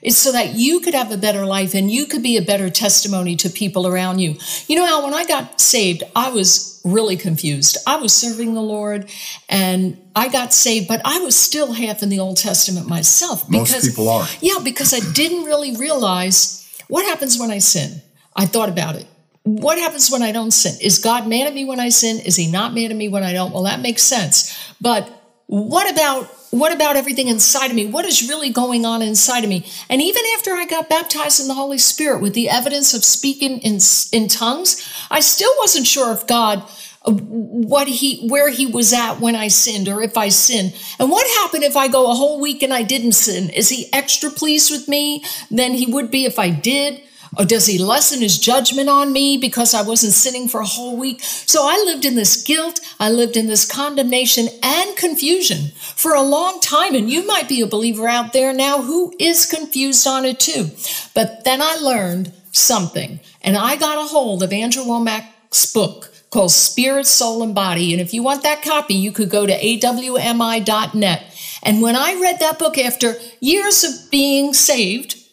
It's 0.05 0.19
so 0.19 0.33
that 0.33 0.55
you 0.55 0.81
could 0.81 0.93
have 0.93 1.11
a 1.11 1.17
better 1.17 1.47
life 1.47 1.75
and 1.75 1.91
you 1.91 2.05
could 2.05 2.23
be 2.23 2.37
a 2.37 2.43
better 2.43 2.69
testimony 2.69 3.37
to 3.37 3.49
people 3.49 3.87
around 3.87 4.19
you. 4.19 4.37
You 4.69 4.77
know, 4.77 4.85
how 4.85 5.03
when 5.03 5.15
I 5.15 5.25
got 5.25 5.61
saved, 5.61 6.03
I 6.15 6.31
was 6.31 6.81
really 6.85 7.17
confused. 7.17 7.79
I 7.87 7.97
was 7.97 8.13
serving 8.13 8.53
the 8.53 8.61
Lord 8.61 9.11
and 9.49 9.97
I 10.15 10.29
got 10.29 10.53
saved, 10.53 10.89
but 10.89 11.01
I 11.07 11.21
was 11.21 11.35
still 11.35 11.73
half 11.73 12.03
in 12.03 12.11
the 12.11 12.21
Old 12.21 12.37
Testament 12.37 12.87
myself. 12.87 13.49
Because, 13.49 13.73
Most 13.73 13.89
people 13.89 14.11
are. 14.11 14.29
Yeah, 14.43 14.59
because 14.63 14.93
I 14.93 15.01
didn't 15.13 15.45
really 15.45 15.75
realize 15.75 16.69
what 16.89 17.07
happens 17.07 17.39
when 17.39 17.51
I 17.51 17.59
sin. 17.59 18.03
I 18.37 18.47
thought 18.47 18.69
about 18.69 18.97
it. 18.97 19.07
What 19.45 19.79
happens 19.79 20.11
when 20.11 20.23
I 20.23 20.33
don't 20.33 20.53
sin? 20.53 20.76
Is 20.81 20.99
God 20.99 21.29
mad 21.29 21.47
at 21.47 21.55
me 21.55 21.64
when 21.64 21.79
I 21.79 21.91
sin? 21.91 22.19
Is 22.21 22.37
he 22.37 22.50
not 22.50 22.75
mad 22.75 22.91
at 22.91 22.97
me 22.97 23.09
when 23.09 23.23
I 23.23 23.33
don't? 23.33 23.53
Well, 23.53 23.64
that 23.64 23.81
makes 23.81 24.03
sense. 24.03 24.57
But 24.81 25.09
what 25.47 25.91
about 25.91 26.31
what 26.50 26.73
about 26.73 26.95
everything 26.97 27.26
inside 27.26 27.71
of 27.71 27.75
me? 27.75 27.85
What 27.85 28.05
is 28.05 28.29
really 28.29 28.49
going 28.49 28.87
on 28.87 29.03
inside 29.03 29.43
of 29.43 29.50
me? 29.50 29.67
And 29.91 30.00
even 30.00 30.23
after 30.37 30.53
I 30.53 30.67
got 30.67 30.88
baptized 30.88 31.41
in 31.41 31.49
the 31.49 31.55
Holy 31.55 31.79
Spirit 31.79 32.23
with 32.23 32.35
the 32.35 32.49
evidence 32.49 32.95
of 32.95 33.05
speaking 33.05 33.59
in 33.59 33.81
in 34.12 34.29
tongues, 34.29 34.83
I 35.11 35.21
still 35.21 35.50
wasn't 35.59 35.87
sure 35.87 36.12
if 36.12 36.26
God 36.26 36.62
what 37.07 37.87
he 37.87 38.26
where 38.29 38.49
he 38.49 38.67
was 38.67 38.93
at 38.93 39.21
when 39.21 39.35
I 39.35 39.49
sinned 39.49 39.88
or 39.88 40.00
if 40.00 40.17
I 40.17 40.31
sinned. 40.31 40.75
And 40.99 41.11
what 41.11 41.26
happened 41.43 41.64
if 41.64 41.76
I 41.76 41.88
go 41.88 42.11
a 42.11 42.14
whole 42.14 42.41
week 42.41 42.62
and 42.62 42.73
I 42.73 42.83
didn't 42.83 43.12
sin? 43.12 43.50
Is 43.50 43.69
he 43.69 43.93
extra 43.93 44.31
pleased 44.31 44.71
with 44.71 44.88
me 44.88 45.23
than 45.50 45.75
he 45.75 45.87
would 45.87 46.11
be 46.11 46.25
if 46.25 46.38
I 46.38 46.50
did? 46.50 47.03
Or 47.37 47.45
does 47.45 47.67
he 47.67 47.79
lessen 47.79 48.21
his 48.21 48.38
judgment 48.38 48.88
on 48.88 49.12
me 49.12 49.37
because 49.37 49.75
I 49.75 49.83
wasn't 49.83 50.12
sinning 50.12 50.49
for 50.49 50.61
a 50.61 50.67
whole 50.67 50.97
week? 50.97 51.21
So 51.23 51.62
I 51.62 51.83
lived 51.87 52.05
in 52.05 52.14
this 52.14 52.43
guilt. 52.43 52.81
I 53.00 53.11
lived 53.11 53.37
in 53.37 53.47
this 53.47 53.71
condemnation 53.71 54.49
and 54.62 54.97
confusion 54.97 55.73
for 55.76 56.14
a 56.14 56.23
long 56.23 56.61
time. 56.61 56.95
And 56.95 57.11
you 57.11 57.26
might 57.26 57.49
be 57.49 57.61
a 57.61 57.67
believer 57.67 58.09
out 58.09 58.33
there 58.33 58.53
now 58.53 58.83
who 58.83 59.14
is 59.19 59.47
confused 59.47 60.07
on 60.07 60.25
it 60.25 60.41
too. 60.41 60.71
But 61.14 61.45
then 61.45 61.61
I 61.62 61.76
learned 61.76 62.33
something 62.53 63.21
and 63.43 63.57
I 63.57 63.76
got 63.76 63.99
a 63.99 64.09
hold 64.09 64.43
of 64.43 64.53
Andrew 64.53 64.85
Wommack's 64.85 65.73
book 65.73 66.11
called 66.31 66.50
Spirit, 66.50 67.07
Soul, 67.07 67.43
and 67.43 67.55
Body. 67.55 67.93
And 67.93 68.00
if 68.00 68.12
you 68.12 68.23
want 68.23 68.43
that 68.43 68.62
copy, 68.62 68.95
you 68.95 69.12
could 69.12 69.31
go 69.31 69.47
to 69.47 69.53
awmi.net. 69.53 71.23
And 71.62 71.81
when 71.81 71.97
I 71.97 72.21
read 72.21 72.41
that 72.41 72.59
book 72.59 72.76
after 72.76 73.14
years 73.41 73.85
of 73.85 74.11
being 74.11 74.53
saved, 74.53 75.24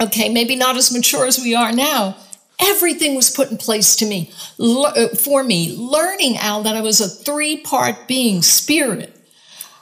okay, 0.00 0.28
maybe 0.28 0.56
not 0.56 0.76
as 0.76 0.92
mature 0.92 1.26
as 1.26 1.38
we 1.38 1.54
are 1.54 1.72
now, 1.72 2.16
everything 2.60 3.14
was 3.14 3.30
put 3.30 3.50
in 3.50 3.56
place 3.56 3.96
to 3.96 4.06
me, 4.06 4.30
uh, 4.58 5.08
for 5.08 5.42
me, 5.42 5.76
learning, 5.76 6.36
Al, 6.38 6.62
that 6.62 6.76
I 6.76 6.80
was 6.80 7.00
a 7.00 7.08
three 7.08 7.58
part 7.58 8.06
being 8.06 8.42
spirit, 8.42 9.16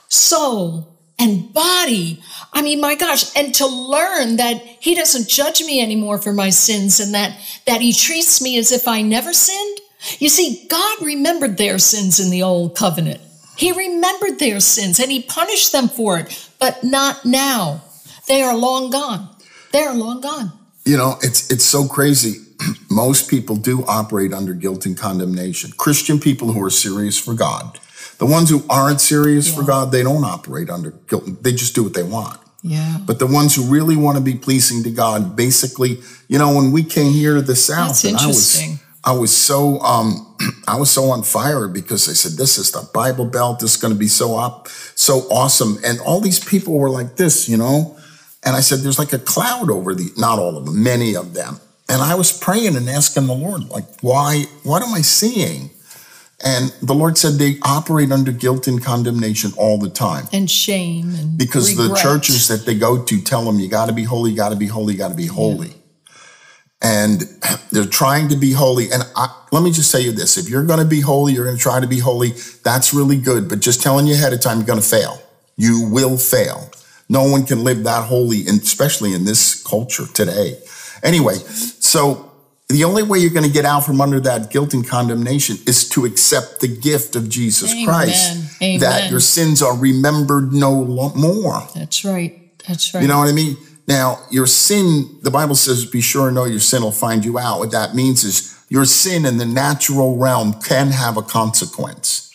soul, 0.09 0.87
and 1.19 1.53
body. 1.53 2.21
I 2.51 2.61
mean, 2.61 2.81
my 2.81 2.95
gosh, 2.95 3.35
and 3.35 3.53
to 3.55 3.67
learn 3.67 4.37
that 4.37 4.57
he 4.79 4.95
doesn't 4.95 5.29
judge 5.29 5.61
me 5.61 5.81
anymore 5.81 6.17
for 6.17 6.33
my 6.33 6.49
sins 6.49 6.99
and 6.99 7.13
that, 7.13 7.37
that 7.67 7.81
he 7.81 7.93
treats 7.93 8.41
me 8.41 8.57
as 8.57 8.71
if 8.71 8.87
I 8.87 9.01
never 9.01 9.31
sinned. 9.31 9.79
You 10.17 10.29
see, 10.29 10.65
God 10.67 11.01
remembered 11.03 11.57
their 11.57 11.77
sins 11.77 12.19
in 12.19 12.31
the 12.31 12.41
old 12.41 12.75
covenant. 12.75 13.21
He 13.55 13.71
remembered 13.71 14.39
their 14.39 14.59
sins 14.59 14.99
and 14.99 15.11
he 15.11 15.21
punished 15.21 15.71
them 15.71 15.87
for 15.87 16.17
it, 16.17 16.49
but 16.59 16.83
not 16.83 17.23
now. 17.23 17.83
They 18.27 18.41
are 18.41 18.57
long 18.57 18.89
gone. 18.89 19.29
They're 19.71 19.93
long 19.93 20.21
gone. 20.21 20.51
You 20.85 20.97
know, 20.97 21.17
it's 21.21 21.51
it's 21.51 21.65
so 21.65 21.87
crazy. 21.87 22.45
Most 22.89 23.29
people 23.29 23.55
do 23.55 23.85
operate 23.85 24.33
under 24.33 24.53
guilt 24.53 24.85
and 24.85 24.97
condemnation. 24.97 25.71
Christian 25.77 26.19
people 26.19 26.51
who 26.51 26.63
are 26.63 26.69
serious 26.69 27.17
for 27.17 27.33
God. 27.33 27.79
The 28.17 28.25
ones 28.25 28.49
who 28.49 28.63
aren't 28.69 29.01
serious 29.01 29.49
yeah. 29.49 29.55
for 29.55 29.63
God, 29.63 29.91
they 29.91 30.03
don't 30.03 30.23
operate 30.23 30.69
under 30.69 30.91
guilt. 30.91 31.43
They 31.43 31.53
just 31.53 31.73
do 31.73 31.83
what 31.83 31.93
they 31.93 32.03
want. 32.03 32.39
Yeah. 32.63 32.99
But 33.05 33.19
the 33.19 33.25
ones 33.25 33.55
who 33.55 33.63
really 33.63 33.95
want 33.95 34.17
to 34.17 34.23
be 34.23 34.35
pleasing 34.35 34.83
to 34.83 34.91
God, 34.91 35.35
basically, 35.35 35.99
you 36.27 36.37
know, 36.37 36.55
when 36.55 36.71
we 36.71 36.83
came 36.83 37.11
here 37.11 37.35
to 37.35 37.41
the 37.41 37.55
South, 37.55 38.03
and 38.03 38.17
I 38.17 38.27
was 38.27 38.61
I 39.03 39.13
was 39.13 39.35
so 39.35 39.79
um, 39.79 40.35
I 40.67 40.77
was 40.77 40.91
so 40.91 41.09
on 41.09 41.23
fire 41.23 41.67
because 41.67 42.07
I 42.07 42.13
said, 42.13 42.33
"This 42.37 42.57
is 42.57 42.71
the 42.71 42.87
Bible 42.93 43.25
Belt. 43.25 43.59
This 43.59 43.75
is 43.75 43.81
going 43.81 43.93
to 43.93 43.99
be 43.99 44.07
so 44.07 44.37
up, 44.37 44.67
so 44.67 45.21
awesome." 45.31 45.79
And 45.83 45.99
all 46.01 46.19
these 46.19 46.39
people 46.39 46.77
were 46.77 46.89
like 46.89 47.15
this, 47.15 47.49
you 47.49 47.57
know. 47.57 47.97
And 48.43 48.55
I 48.55 48.61
said, 48.61 48.79
there's 48.79 48.99
like 48.99 49.13
a 49.13 49.19
cloud 49.19 49.69
over 49.69 49.93
the, 49.93 50.11
not 50.17 50.39
all 50.39 50.57
of 50.57 50.65
them, 50.65 50.83
many 50.83 51.15
of 51.15 51.33
them. 51.33 51.59
And 51.87 52.01
I 52.01 52.15
was 52.15 52.31
praying 52.31 52.75
and 52.75 52.89
asking 52.89 53.27
the 53.27 53.35
Lord, 53.35 53.69
like, 53.69 53.85
why, 54.01 54.45
what 54.63 54.81
am 54.81 54.93
I 54.93 55.01
seeing? 55.01 55.71
And 56.43 56.73
the 56.81 56.93
Lord 56.93 57.17
said 57.17 57.33
they 57.33 57.57
operate 57.61 58.11
under 58.11 58.31
guilt 58.31 58.67
and 58.67 58.83
condemnation 58.83 59.51
all 59.57 59.77
the 59.77 59.89
time. 59.89 60.25
And 60.33 60.49
shame. 60.49 61.13
And 61.13 61.37
because 61.37 61.69
regret. 61.69 61.89
the 61.89 61.95
churches 62.01 62.47
that 62.47 62.65
they 62.65 62.75
go 62.75 63.03
to 63.03 63.21
tell 63.21 63.43
them, 63.43 63.59
you 63.59 63.69
got 63.69 63.87
to 63.87 63.93
be 63.93 64.03
holy, 64.03 64.31
you 64.31 64.37
got 64.37 64.49
to 64.49 64.55
be 64.55 64.67
holy, 64.67 64.93
you 64.93 64.99
got 64.99 65.09
to 65.09 65.15
be 65.15 65.27
holy. 65.27 65.67
Yeah. 65.67 65.73
And 66.81 67.21
they're 67.71 67.85
trying 67.85 68.29
to 68.29 68.35
be 68.35 68.53
holy. 68.53 68.91
And 68.91 69.03
I, 69.15 69.27
let 69.51 69.61
me 69.61 69.71
just 69.71 69.91
say 69.91 70.01
you 70.01 70.11
this 70.13 70.37
if 70.37 70.49
you're 70.49 70.65
going 70.65 70.79
to 70.79 70.85
be 70.85 71.01
holy, 71.01 71.33
you're 71.33 71.45
going 71.45 71.57
to 71.57 71.61
try 71.61 71.79
to 71.79 71.87
be 71.87 71.99
holy, 71.99 72.29
that's 72.63 72.93
really 72.93 73.17
good. 73.17 73.47
But 73.47 73.59
just 73.59 73.83
telling 73.83 74.07
you 74.07 74.15
ahead 74.15 74.33
of 74.33 74.41
time, 74.41 74.57
you're 74.57 74.67
going 74.67 74.81
to 74.81 74.87
fail. 74.87 75.21
You 75.57 75.87
will 75.87 76.17
fail. 76.17 76.71
No 77.11 77.29
one 77.29 77.45
can 77.45 77.65
live 77.65 77.83
that 77.83 78.05
holy, 78.05 78.47
especially 78.47 79.13
in 79.13 79.25
this 79.25 79.61
culture 79.61 80.05
today. 80.13 80.57
Anyway, 81.03 81.33
so 81.33 82.31
the 82.69 82.85
only 82.85 83.03
way 83.03 83.19
you're 83.19 83.31
going 83.31 83.45
to 83.45 83.51
get 83.51 83.65
out 83.65 83.85
from 83.85 83.99
under 83.99 84.21
that 84.21 84.49
guilt 84.49 84.73
and 84.73 84.87
condemnation 84.87 85.57
is 85.67 85.89
to 85.89 86.05
accept 86.05 86.61
the 86.61 86.69
gift 86.69 87.17
of 87.17 87.27
Jesus 87.27 87.73
Amen. 87.73 87.85
Christ. 87.85 88.61
Amen. 88.61 88.79
That 88.79 89.11
your 89.11 89.19
sins 89.19 89.61
are 89.61 89.75
remembered 89.75 90.53
no 90.53 90.85
more. 90.85 91.67
That's 91.75 92.05
right. 92.05 92.57
That's 92.65 92.93
right. 92.93 93.01
You 93.01 93.09
know 93.09 93.17
what 93.17 93.27
I 93.27 93.33
mean? 93.33 93.57
Now, 93.89 94.19
your 94.31 94.47
sin, 94.47 95.19
the 95.21 95.31
Bible 95.31 95.55
says, 95.55 95.85
be 95.85 95.99
sure 95.99 96.27
and 96.27 96.35
know 96.35 96.45
your 96.45 96.61
sin 96.61 96.81
will 96.81 96.93
find 96.93 97.25
you 97.25 97.37
out. 97.37 97.59
What 97.59 97.71
that 97.71 97.93
means 97.93 98.23
is 98.23 98.57
your 98.69 98.85
sin 98.85 99.25
in 99.25 99.35
the 99.35 99.45
natural 99.45 100.15
realm 100.15 100.53
can 100.61 100.91
have 100.91 101.17
a 101.17 101.21
consequence 101.21 102.30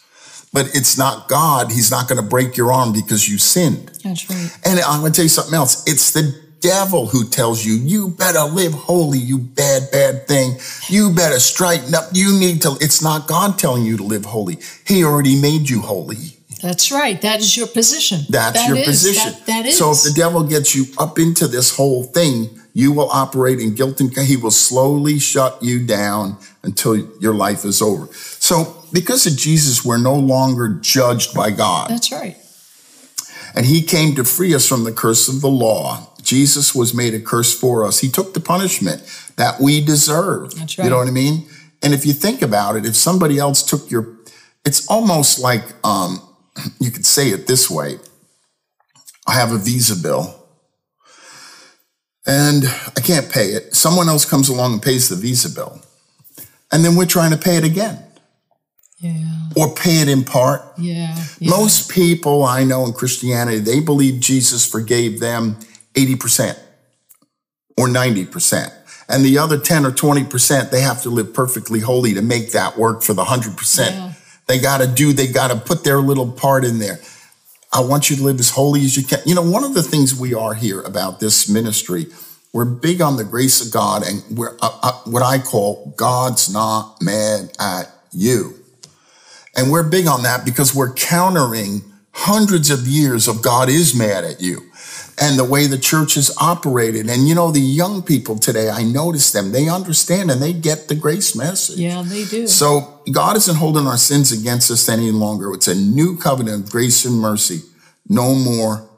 but 0.57 0.75
it's 0.75 0.97
not 0.97 1.29
God. 1.29 1.71
He's 1.71 1.91
not 1.91 2.09
going 2.09 2.17
to 2.17 2.27
break 2.27 2.57
your 2.57 2.73
arm 2.73 2.95
because 2.95 3.29
you 3.29 3.37
sinned. 3.37 3.89
That's 4.03 4.31
right. 4.31 4.59
And 4.65 4.81
I'm 4.81 5.01
going 5.01 5.13
to 5.13 5.17
tell 5.17 5.25
you 5.27 5.29
something 5.29 5.53
else. 5.53 5.87
It's 5.87 6.13
the 6.13 6.35
devil 6.61 7.09
who 7.09 7.29
tells 7.29 7.63
you, 7.63 7.75
you 7.75 8.09
better 8.09 8.41
live 8.45 8.73
holy, 8.73 9.19
you 9.19 9.37
bad, 9.37 9.91
bad 9.93 10.27
thing. 10.27 10.57
You 10.89 11.13
better 11.13 11.41
straighten 11.41 11.95
up. 11.95 12.05
You 12.15 12.41
need 12.41 12.63
to, 12.63 12.75
it's 12.81 13.03
not 13.03 13.29
God 13.29 13.59
telling 13.59 13.85
you 13.85 13.99
to 13.99 14.03
live 14.03 14.25
holy. 14.25 14.57
He 14.87 15.05
already 15.05 15.39
made 15.39 15.69
you 15.69 15.83
holy. 15.83 16.39
That's 16.63 16.91
right. 16.91 17.21
That 17.21 17.41
is 17.41 17.55
your 17.55 17.67
position. 17.67 18.21
That's 18.31 18.59
that 18.59 18.69
your 18.69 18.79
is, 18.79 18.87
position. 18.87 19.33
That, 19.33 19.47
that 19.47 19.67
is. 19.67 19.77
So 19.77 19.93
if 19.93 20.05
the 20.05 20.15
devil 20.17 20.43
gets 20.43 20.75
you 20.75 20.87
up 20.97 21.19
into 21.19 21.49
this 21.49 21.77
whole 21.77 22.03
thing, 22.03 22.49
you 22.77 22.93
will 22.93 23.09
operate 23.09 23.59
in 23.59 23.75
guilt 23.75 23.99
and 24.03 24.15
he 24.19 24.37
will 24.37 24.51
slowly 24.51 25.19
shut 25.19 25.63
you 25.63 25.83
down 25.83 26.37
until 26.63 26.95
your 27.23 27.33
life 27.33 27.65
is 27.65 27.81
over. 27.81 28.07
So 28.13 28.85
because 28.93 29.27
of 29.27 29.35
Jesus, 29.35 29.83
we're 29.83 29.97
no 29.97 30.15
longer 30.15 30.79
judged 30.83 31.35
by 31.35 31.53
God. 31.53 31.89
That's 31.89 32.13
right. 32.13 32.37
And 33.55 33.65
he 33.65 33.81
came 33.81 34.15
to 34.17 34.25
free 34.25 34.55
us 34.55 34.69
from 34.69 34.85
the 34.85 34.93
curse 34.93 35.27
of 35.27 35.41
the 35.41 35.49
law. 35.49 36.13
Jesus 36.21 36.75
was 36.75 36.93
made 36.93 37.15
a 37.15 37.19
curse 37.19 37.59
for 37.59 37.83
us. 37.83 38.01
He 38.01 38.11
took 38.11 38.35
the 38.35 38.41
punishment 38.41 39.01
that 39.37 39.59
we 39.59 39.83
deserve. 39.83 40.55
That's 40.55 40.77
right. 40.77 40.85
You 40.85 40.91
know 40.91 40.99
what 40.99 41.09
I 41.09 41.13
mean? 41.13 41.49
And 41.83 41.95
if 41.95 42.05
you 42.05 42.13
think 42.13 42.43
about 42.43 42.77
it, 42.77 42.85
if 42.85 42.95
somebody 42.95 43.39
else 43.39 43.63
took 43.63 43.91
your, 43.91 44.07
it's 44.67 44.87
almost 44.89 45.39
like, 45.39 45.65
um, 45.83 46.21
you 46.79 46.91
could 46.91 47.07
say 47.07 47.31
it 47.31 47.47
this 47.47 47.71
way. 47.71 47.97
I 49.27 49.33
have 49.33 49.51
a 49.53 49.59
visa 49.59 49.97
bill 49.97 50.46
and 52.27 52.65
I 52.97 53.01
can't 53.01 53.31
pay 53.31 53.49
it. 53.49 53.75
Someone 53.75 54.09
else 54.09 54.25
comes 54.25 54.49
along 54.49 54.75
and 54.75 54.83
pays 54.83 55.09
the 55.09 55.17
visa 55.17 55.51
bill. 55.51 55.81
And 56.73 56.85
then 56.85 56.97
we're 56.97 57.07
trying 57.07 57.31
to 57.31 57.37
pay 57.37 57.57
it 57.57 57.65
again. 57.65 58.03
Yeah. 58.99 59.51
Or 59.57 59.75
pay 59.75 60.01
it 60.01 60.09
in 60.09 60.25
part. 60.25 60.63
Yeah, 60.79 61.17
yeah. 61.39 61.51
Most 61.51 61.91
people 61.91 62.45
I 62.45 62.65
know 62.65 62.85
in 62.87 62.93
Christianity, 62.93 63.59
they 63.59 63.81
believe 63.81 64.21
Jesus 64.21 64.67
forgave 64.67 65.21
them 65.21 65.57
80% 65.95 66.59
or 67.77 67.89
90%. 67.89 68.73
And 69.09 69.25
the 69.25 69.39
other 69.39 69.59
10 69.59 69.87
or 69.87 69.93
20%, 69.93 70.71
they 70.71 70.81
have 70.81 71.03
to 71.03 71.11
live 71.11 71.33
perfectly 71.33 71.81
holy 71.81 72.15
to 72.15 72.23
make 72.23 72.53
that 72.53 72.77
work 72.77 73.03
for 73.03 73.15
the 73.15 73.25
100%. 73.25 73.79
Yeah. 73.79 74.13
They 74.47 74.59
got 74.59 74.79
to 74.79 74.87
do, 74.87 75.13
they 75.13 75.27
got 75.27 75.49
to 75.49 75.57
put 75.57 75.85
their 75.85 76.01
little 76.01 76.31
part 76.31 76.65
in 76.65 76.79
there. 76.79 76.99
I 77.77 77.81
want 77.81 78.09
you 78.09 78.17
to 78.17 78.23
live 78.23 78.41
as 78.41 78.49
holy 78.49 78.81
as 78.87 78.97
you 78.97 79.05
can. 79.05 79.19
You 79.27 79.35
know, 79.35 79.43
one 79.43 79.63
of 79.63 79.75
the 79.75 79.83
things 79.83 80.19
we 80.19 80.33
are 80.33 80.55
here 80.55 80.81
about 80.81 81.21
this 81.21 81.47
ministry, 81.47 82.07
we're 82.55 82.65
big 82.65 83.03
on 83.03 83.19
the 83.19 83.25
grace 83.25 83.65
of 83.65 83.71
God 83.71 84.03
and 84.03 84.23
we're 84.35 84.57
uh, 84.63 84.79
uh, 84.83 84.93
what 85.05 85.23
I 85.23 85.39
call 85.39 85.93
God's 85.95 86.51
not 86.51 86.97
mad 87.03 87.53
at 87.61 87.91
you. 88.13 88.55
And 89.55 89.71
we're 89.71 89.83
big 89.83 90.07
on 90.07 90.23
that 90.23 90.43
because 90.43 90.75
we're 90.75 90.95
countering 90.95 91.83
hundreds 92.13 92.71
of 92.71 92.87
years 92.87 93.29
of 93.29 93.43
God 93.43 93.69
is 93.69 93.95
mad 93.95 94.25
at 94.25 94.41
you 94.41 94.63
and 95.19 95.39
the 95.39 95.45
way 95.45 95.67
the 95.67 95.79
church 95.79 96.15
has 96.15 96.35
operated. 96.39 97.09
And 97.09 97.27
you 97.27 97.35
know, 97.35 97.51
the 97.51 97.61
young 97.61 98.03
people 98.03 98.39
today, 98.39 98.69
I 98.69 98.83
notice 98.83 99.33
them, 99.33 99.53
they 99.53 99.69
understand 99.69 100.31
and 100.31 100.43
they 100.43 100.53
get 100.53 100.89
the 100.89 100.95
grace 100.95 101.35
message. 101.35 101.79
Yeah, 101.79 102.03
they 102.03 102.25
do. 102.25 102.47
So 102.47 103.01
God 103.11 103.37
isn't 103.37 103.57
holding 103.57 103.87
our 103.87 103.97
sins 103.97 104.31
against 104.33 104.71
us 104.71 104.89
any 104.89 105.11
longer. 105.11 105.53
It's 105.55 105.69
a 105.69 105.75
new 105.75 106.17
covenant 106.17 106.65
of 106.65 106.71
grace 106.71 107.05
and 107.05 107.19
mercy. 107.19 107.61
No 108.09 108.35
more. 108.35 108.89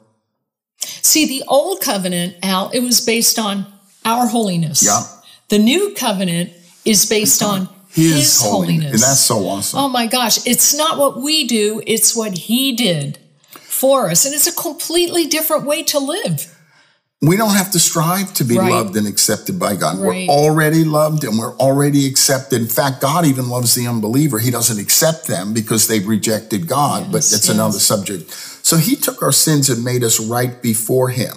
See, 0.79 1.25
the 1.25 1.43
old 1.47 1.81
covenant, 1.81 2.35
Al, 2.43 2.69
it 2.71 2.81
was 2.81 3.01
based 3.01 3.39
on 3.39 3.65
our 4.05 4.27
holiness. 4.27 4.83
Yeah. 4.83 5.03
The 5.47 5.59
new 5.59 5.93
covenant 5.95 6.51
is 6.85 7.05
based 7.07 7.41
on 7.41 7.69
His, 7.89 8.13
his, 8.13 8.41
holiness. 8.41 8.51
holiness. 8.51 8.91
And 8.91 9.01
that's 9.01 9.19
so 9.19 9.47
awesome. 9.47 9.79
Oh 9.79 9.89
my 9.89 10.07
gosh, 10.07 10.45
it's 10.45 10.75
not 10.75 10.97
what 10.97 11.21
we 11.21 11.47
do, 11.47 11.81
it's 11.87 12.15
what 12.15 12.37
he 12.37 12.75
did 12.75 13.17
for 13.79 14.09
us. 14.09 14.25
And 14.25 14.33
it's 14.35 14.47
a 14.47 14.53
completely 14.53 15.25
different 15.25 15.65
way 15.65 15.83
to 15.83 15.99
live. 15.99 16.55
we 17.21 17.35
don't 17.35 17.55
have 17.55 17.69
to 17.69 17.79
strive 17.79 18.33
to 18.33 18.45
be 18.45 18.57
Right. 18.57 18.71
loved 18.71 18.95
and 18.95 19.05
accepted 19.05 19.59
by 19.59 19.75
God. 19.75 19.97
Right. 19.99 20.25
We're 20.25 20.33
already 20.33 20.85
loved 20.85 21.25
and 21.25 21.37
we're 21.37 21.53
already 21.57 22.07
accepted. 22.07 22.61
In 22.61 22.67
fact, 22.69 23.01
God 23.01 23.25
even 23.25 23.49
loves 23.49 23.75
the 23.75 23.85
unbeliever. 23.87 24.39
He 24.39 24.51
doesn't 24.51 24.79
accept 24.79 25.27
them 25.27 25.51
because 25.53 25.87
they've 25.87 26.07
rejected 26.07 26.65
God, 26.65 27.11
but 27.11 27.23
that's 27.31 27.47
yes. 27.47 27.49
another 27.49 27.77
subject. 27.79 28.31
So 28.63 28.77
he 28.77 28.95
took 28.95 29.21
our 29.21 29.33
sins 29.33 29.69
and 29.69 29.83
made 29.83 30.01
us 30.01 30.17
right 30.17 30.61
before 30.61 31.09
him. 31.09 31.35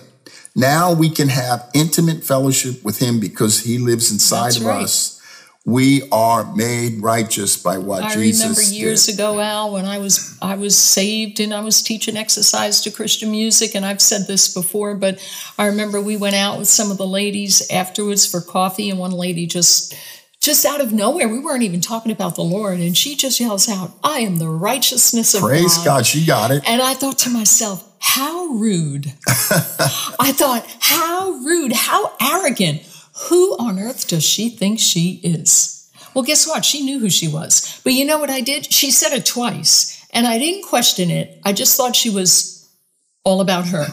Now 0.55 0.93
we 0.93 1.11
can 1.11 1.29
have 1.31 1.69
intimate 1.75 2.23
fellowship 2.23 2.85
with 2.85 3.01
him 3.01 3.19
because 3.19 3.65
he 3.65 3.79
lives 3.79 4.13
inside 4.13 4.45
That's 4.55 4.59
of 4.59 4.67
right. 4.67 4.85
us. 4.85 5.21
We 5.64 6.03
are 6.11 6.53
made 6.57 7.03
righteous 7.03 7.57
by 7.62 7.79
what 7.79 8.03
I 8.03 8.14
Jesus 8.14 8.38
did. 8.38 8.44
I 8.44 8.48
remember 8.48 8.62
years 8.62 9.07
did. 9.07 9.14
ago, 9.14 9.38
Al, 9.38 9.72
when 9.72 9.85
I 9.85 9.98
was 9.98 10.37
I 10.42 10.57
was 10.57 10.77
saved 10.77 11.38
and 11.38 11.55
I 11.55 11.61
was 11.61 11.83
teaching 11.83 12.16
exercise 12.16 12.81
to 12.81 12.90
Christian 12.90 13.31
music, 13.31 13.77
and 13.77 13.87
I've 13.87 14.03
said 14.03 14.27
this 14.27 14.53
before, 14.53 14.96
but 14.96 15.25
I 15.59 15.66
remember 15.66 16.01
we 16.01 16.16
went 16.16 16.35
out 16.35 16.59
with 16.59 16.68
some 16.68 16.90
of 16.90 16.98
the 16.98 17.07
ladies 17.07 17.70
afterwards 17.70 18.27
for 18.27 18.40
coffee, 18.40 18.90
and 18.90 18.98
one 18.98 19.12
lady 19.12 19.46
just 19.46 19.94
just 20.40 20.66
out 20.66 20.81
of 20.81 20.92
nowhere, 20.92 21.29
we 21.29 21.38
weren't 21.38 21.62
even 21.62 21.81
talking 21.81 22.11
about 22.11 22.35
the 22.35 22.42
Lord, 22.42 22.81
and 22.81 22.96
she 22.96 23.14
just 23.14 23.38
yells 23.38 23.68
out, 23.68 23.92
"I 24.03 24.20
am 24.20 24.38
the 24.38 24.48
righteousness 24.48 25.33
of 25.33 25.42
Praise 25.42 25.79
God, 25.79 26.07
she 26.07 26.27
got 26.27 26.51
it. 26.51 26.64
And 26.66 26.83
I 26.83 26.94
thought 26.94 27.18
to 27.20 27.31
myself, 27.31 27.88
how 28.03 28.46
rude. 28.46 29.12
I 29.29 30.33
thought, 30.35 30.66
how 30.81 31.31
rude, 31.44 31.72
how 31.72 32.12
arrogant. 32.20 32.83
Who 33.29 33.57
on 33.59 33.79
earth 33.79 34.09
does 34.09 34.25
she 34.25 34.48
think 34.48 34.79
she 34.79 35.20
is? 35.22 35.90
Well, 36.14 36.25
guess 36.25 36.46
what? 36.46 36.64
She 36.64 36.83
knew 36.83 36.98
who 36.98 37.11
she 37.11 37.29
was. 37.29 37.81
But 37.85 37.94
you 37.94 38.05
know 38.05 38.18
what 38.18 38.31
I 38.31 38.40
did? 38.40 38.72
She 38.72 38.90
said 38.90 39.12
it 39.12 39.25
twice, 39.27 40.07
and 40.12 40.27
I 40.27 40.38
didn't 40.38 40.68
question 40.68 41.11
it. 41.11 41.40
I 41.44 41.53
just 41.53 41.77
thought 41.77 41.96
she 41.96 42.11
was 42.11 42.70
all 43.25 43.40
about 43.40 43.68
her. 43.68 43.87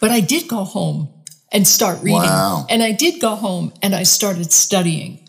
But 0.00 0.10
I 0.10 0.20
did 0.20 0.48
go 0.48 0.64
home 0.64 1.08
and 1.52 1.66
start 1.66 1.98
reading. 2.02 2.22
Wow. 2.22 2.66
And 2.68 2.82
I 2.82 2.92
did 2.92 3.20
go 3.20 3.34
home 3.34 3.72
and 3.82 3.94
I 3.94 4.04
started 4.04 4.52
studying. 4.52 5.28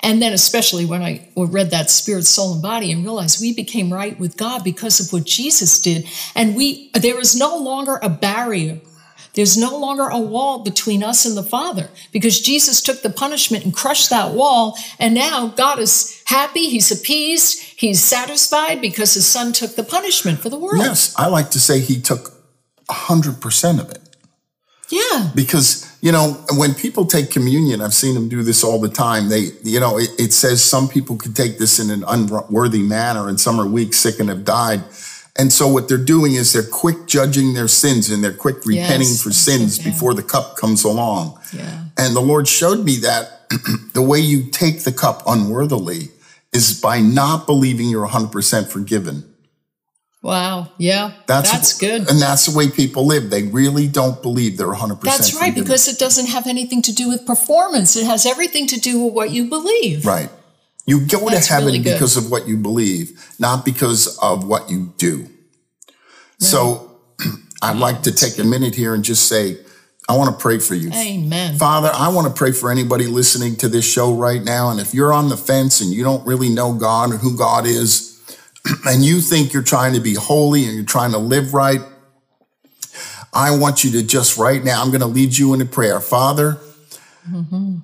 And 0.00 0.20
then, 0.20 0.32
especially 0.32 0.84
when 0.84 1.02
I 1.02 1.28
read 1.36 1.70
that 1.70 1.88
spirit, 1.88 2.26
soul, 2.26 2.54
and 2.54 2.62
body 2.62 2.92
and 2.92 3.04
realized 3.04 3.40
we 3.40 3.54
became 3.54 3.92
right 3.92 4.18
with 4.18 4.36
God 4.36 4.64
because 4.64 5.00
of 5.00 5.12
what 5.12 5.24
Jesus 5.24 5.80
did. 5.80 6.06
And 6.34 6.56
we, 6.56 6.90
there 6.94 7.18
is 7.18 7.34
no 7.36 7.56
longer 7.56 7.98
a 8.02 8.10
barrier. 8.10 8.80
There's 9.34 9.56
no 9.56 9.78
longer 9.78 10.08
a 10.08 10.18
wall 10.18 10.58
between 10.58 11.02
us 11.02 11.24
and 11.24 11.36
the 11.36 11.42
Father 11.42 11.88
because 12.12 12.40
Jesus 12.40 12.82
took 12.82 13.02
the 13.02 13.10
punishment 13.10 13.64
and 13.64 13.72
crushed 13.72 14.10
that 14.10 14.34
wall. 14.34 14.76
And 14.98 15.14
now 15.14 15.48
God 15.48 15.78
is 15.78 16.22
happy. 16.26 16.68
He's 16.68 16.90
appeased. 16.92 17.62
He's 17.76 18.02
satisfied 18.02 18.80
because 18.82 19.14
his 19.14 19.26
son 19.26 19.52
took 19.52 19.74
the 19.74 19.84
punishment 19.84 20.40
for 20.40 20.50
the 20.50 20.58
world. 20.58 20.82
Yes, 20.82 21.14
I 21.16 21.28
like 21.28 21.50
to 21.52 21.60
say 21.60 21.80
he 21.80 22.00
took 22.00 22.32
100% 22.90 23.80
of 23.80 23.90
it. 23.90 23.98
Yeah. 24.90 25.30
because 25.34 25.90
you 26.02 26.12
know 26.12 26.44
when 26.58 26.74
people 26.74 27.06
take 27.06 27.30
communion 27.30 27.80
i've 27.80 27.94
seen 27.94 28.14
them 28.14 28.28
do 28.28 28.42
this 28.42 28.62
all 28.62 28.78
the 28.78 28.90
time 28.90 29.30
they 29.30 29.48
you 29.62 29.80
know 29.80 29.98
it, 29.98 30.10
it 30.18 30.34
says 30.34 30.62
some 30.62 30.86
people 30.86 31.16
could 31.16 31.34
take 31.34 31.56
this 31.56 31.78
in 31.78 31.88
an 31.88 32.04
unworthy 32.06 32.82
manner 32.82 33.26
and 33.26 33.40
some 33.40 33.58
are 33.58 33.66
weak 33.66 33.94
sick 33.94 34.20
and 34.20 34.28
have 34.28 34.44
died 34.44 34.82
and 35.38 35.50
so 35.52 35.66
what 35.66 35.88
they're 35.88 35.96
doing 35.96 36.34
is 36.34 36.52
they're 36.52 36.62
quick 36.62 37.06
judging 37.06 37.54
their 37.54 37.68
sins 37.68 38.10
and 38.10 38.22
they're 38.22 38.34
quick 38.34 38.64
repenting 38.66 39.08
Yes, 39.08 39.22
for 39.22 39.30
that's 39.30 39.38
so 39.38 39.52
sins 39.52 39.78
before 39.78 40.12
the 40.14 40.22
cup 40.22 40.56
comes 40.56 40.84
along 40.84 41.38
Yeah. 41.52 41.84
and 41.96 42.14
the 42.14 42.20
lord 42.20 42.46
showed 42.48 42.84
me 42.84 42.96
that 42.98 43.48
the 43.94 44.02
way 44.02 44.18
you 44.18 44.50
take 44.50 44.84
the 44.84 44.92
cup 44.92 45.22
unworthily 45.26 46.08
is 46.52 46.78
by 46.80 47.00
not 47.00 47.46
believing 47.46 47.88
you're 47.88 48.06
100% 48.06 48.68
forgiven 48.68 49.24
Wow. 50.22 50.68
Yeah. 50.78 51.14
that's, 51.26 51.50
That's, 51.50 51.76
good. 51.76 52.08
and 52.08 52.22
that's 52.22 52.46
the 52.46 52.56
way 52.56 52.70
people 52.70 53.06
live 53.06 53.28
they 53.30 53.42
really 53.42 53.88
don't 53.88 54.22
believe 54.22 54.56
they're 54.56 54.68
100% 54.68 55.00
That's 55.00 55.34
right, 55.34 55.48
forgiven. 55.48 55.64
because 55.64 55.88
it 55.88 55.98
doesn't 55.98 56.26
have 56.28 56.46
anything 56.46 56.80
to 56.82 56.92
do 56.94 57.08
with 57.08 57.26
performance. 57.26 57.96
It 57.96 58.04
has 58.06 58.24
everything 58.24 58.68
to 58.68 58.78
do 58.78 59.02
with 59.02 59.14
what 59.14 59.30
you 59.32 59.46
believe. 59.46 60.06
Right. 60.06 60.30
You 60.86 61.06
go 61.06 61.28
That's 61.28 61.46
to 61.46 61.52
heaven 61.52 61.66
really 61.68 61.78
because 61.78 62.16
of 62.16 62.30
what 62.30 62.48
you 62.48 62.56
believe, 62.56 63.34
not 63.38 63.64
because 63.64 64.18
of 64.18 64.46
what 64.46 64.70
you 64.70 64.92
do. 64.98 65.28
So 66.38 66.98
I'd 67.62 67.76
like 67.76 68.02
to 68.02 68.12
take 68.12 68.38
a 68.38 68.44
minute 68.44 68.74
here 68.74 68.94
and 68.94 69.04
just 69.04 69.28
say, 69.28 69.58
I 70.08 70.16
want 70.16 70.36
to 70.36 70.42
pray 70.42 70.58
for 70.58 70.74
you. 70.74 70.90
Amen. 70.92 71.56
Father, 71.56 71.90
I 71.94 72.08
want 72.08 72.26
to 72.26 72.34
pray 72.34 72.50
for 72.50 72.70
anybody 72.72 73.06
listening 73.06 73.54
to 73.56 73.68
this 73.68 73.90
show 73.90 74.12
right 74.12 74.42
now. 74.42 74.70
And 74.70 74.80
if 74.80 74.92
you're 74.92 75.12
on 75.12 75.28
the 75.28 75.36
fence 75.36 75.80
and 75.80 75.92
you 75.92 76.02
don't 76.02 76.26
really 76.26 76.48
know 76.48 76.74
God 76.74 77.12
or 77.12 77.16
who 77.16 77.36
God 77.36 77.66
is, 77.66 78.20
and 78.86 79.04
you 79.04 79.20
think 79.20 79.52
you're 79.52 79.62
trying 79.62 79.94
to 79.94 80.00
be 80.00 80.14
holy 80.14 80.64
and 80.64 80.74
you're 80.74 80.84
trying 80.84 81.12
to 81.12 81.18
live 81.18 81.54
right, 81.54 81.80
I 83.32 83.56
want 83.56 83.84
you 83.84 83.92
to 83.92 84.02
just 84.02 84.36
right 84.36 84.62
now, 84.62 84.82
I'm 84.82 84.88
going 84.88 85.00
to 85.00 85.06
lead 85.06 85.38
you 85.38 85.52
into 85.52 85.64
prayer. 85.64 86.00
Father, 86.00 86.58
mm-hmm. 87.30 87.78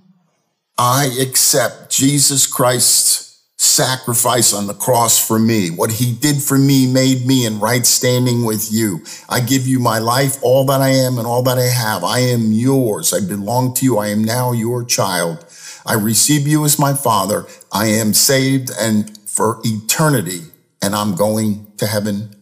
I 0.79 1.11
accept 1.21 1.91
Jesus 1.91 2.47
Christ's 2.47 3.43
sacrifice 3.57 4.55
on 4.55 4.69
the 4.69 4.75
cross 4.75 5.25
for 5.27 5.37
me. 5.37 5.71
What 5.71 5.91
he 5.91 6.15
did 6.15 6.41
for 6.41 6.57
me 6.57 6.87
made 6.87 7.27
me 7.27 7.45
in 7.45 7.59
right 7.59 7.85
standing 7.85 8.45
with 8.45 8.71
you. 8.71 9.01
I 9.29 9.41
give 9.41 9.67
you 9.67 9.81
my 9.81 9.99
life, 9.99 10.39
all 10.41 10.65
that 10.67 10.81
I 10.81 10.91
am 10.91 11.19
and 11.19 11.27
all 11.27 11.43
that 11.43 11.59
I 11.59 11.67
have. 11.67 12.05
I 12.05 12.21
am 12.21 12.53
yours. 12.53 13.13
I 13.13 13.19
belong 13.27 13.75
to 13.75 13.85
you. 13.85 13.99
I 13.99 14.09
am 14.09 14.23
now 14.23 14.53
your 14.53 14.85
child. 14.85 15.45
I 15.85 15.95
receive 15.95 16.47
you 16.47 16.65
as 16.65 16.79
my 16.79 16.95
father. 16.95 17.47
I 17.73 17.87
am 17.87 18.15
saved 18.15 18.71
and 18.79 19.19
for 19.29 19.61
eternity, 19.65 20.43
and 20.81 20.95
I'm 20.95 21.17
going 21.17 21.73
to 21.79 21.87
heaven 21.87 22.37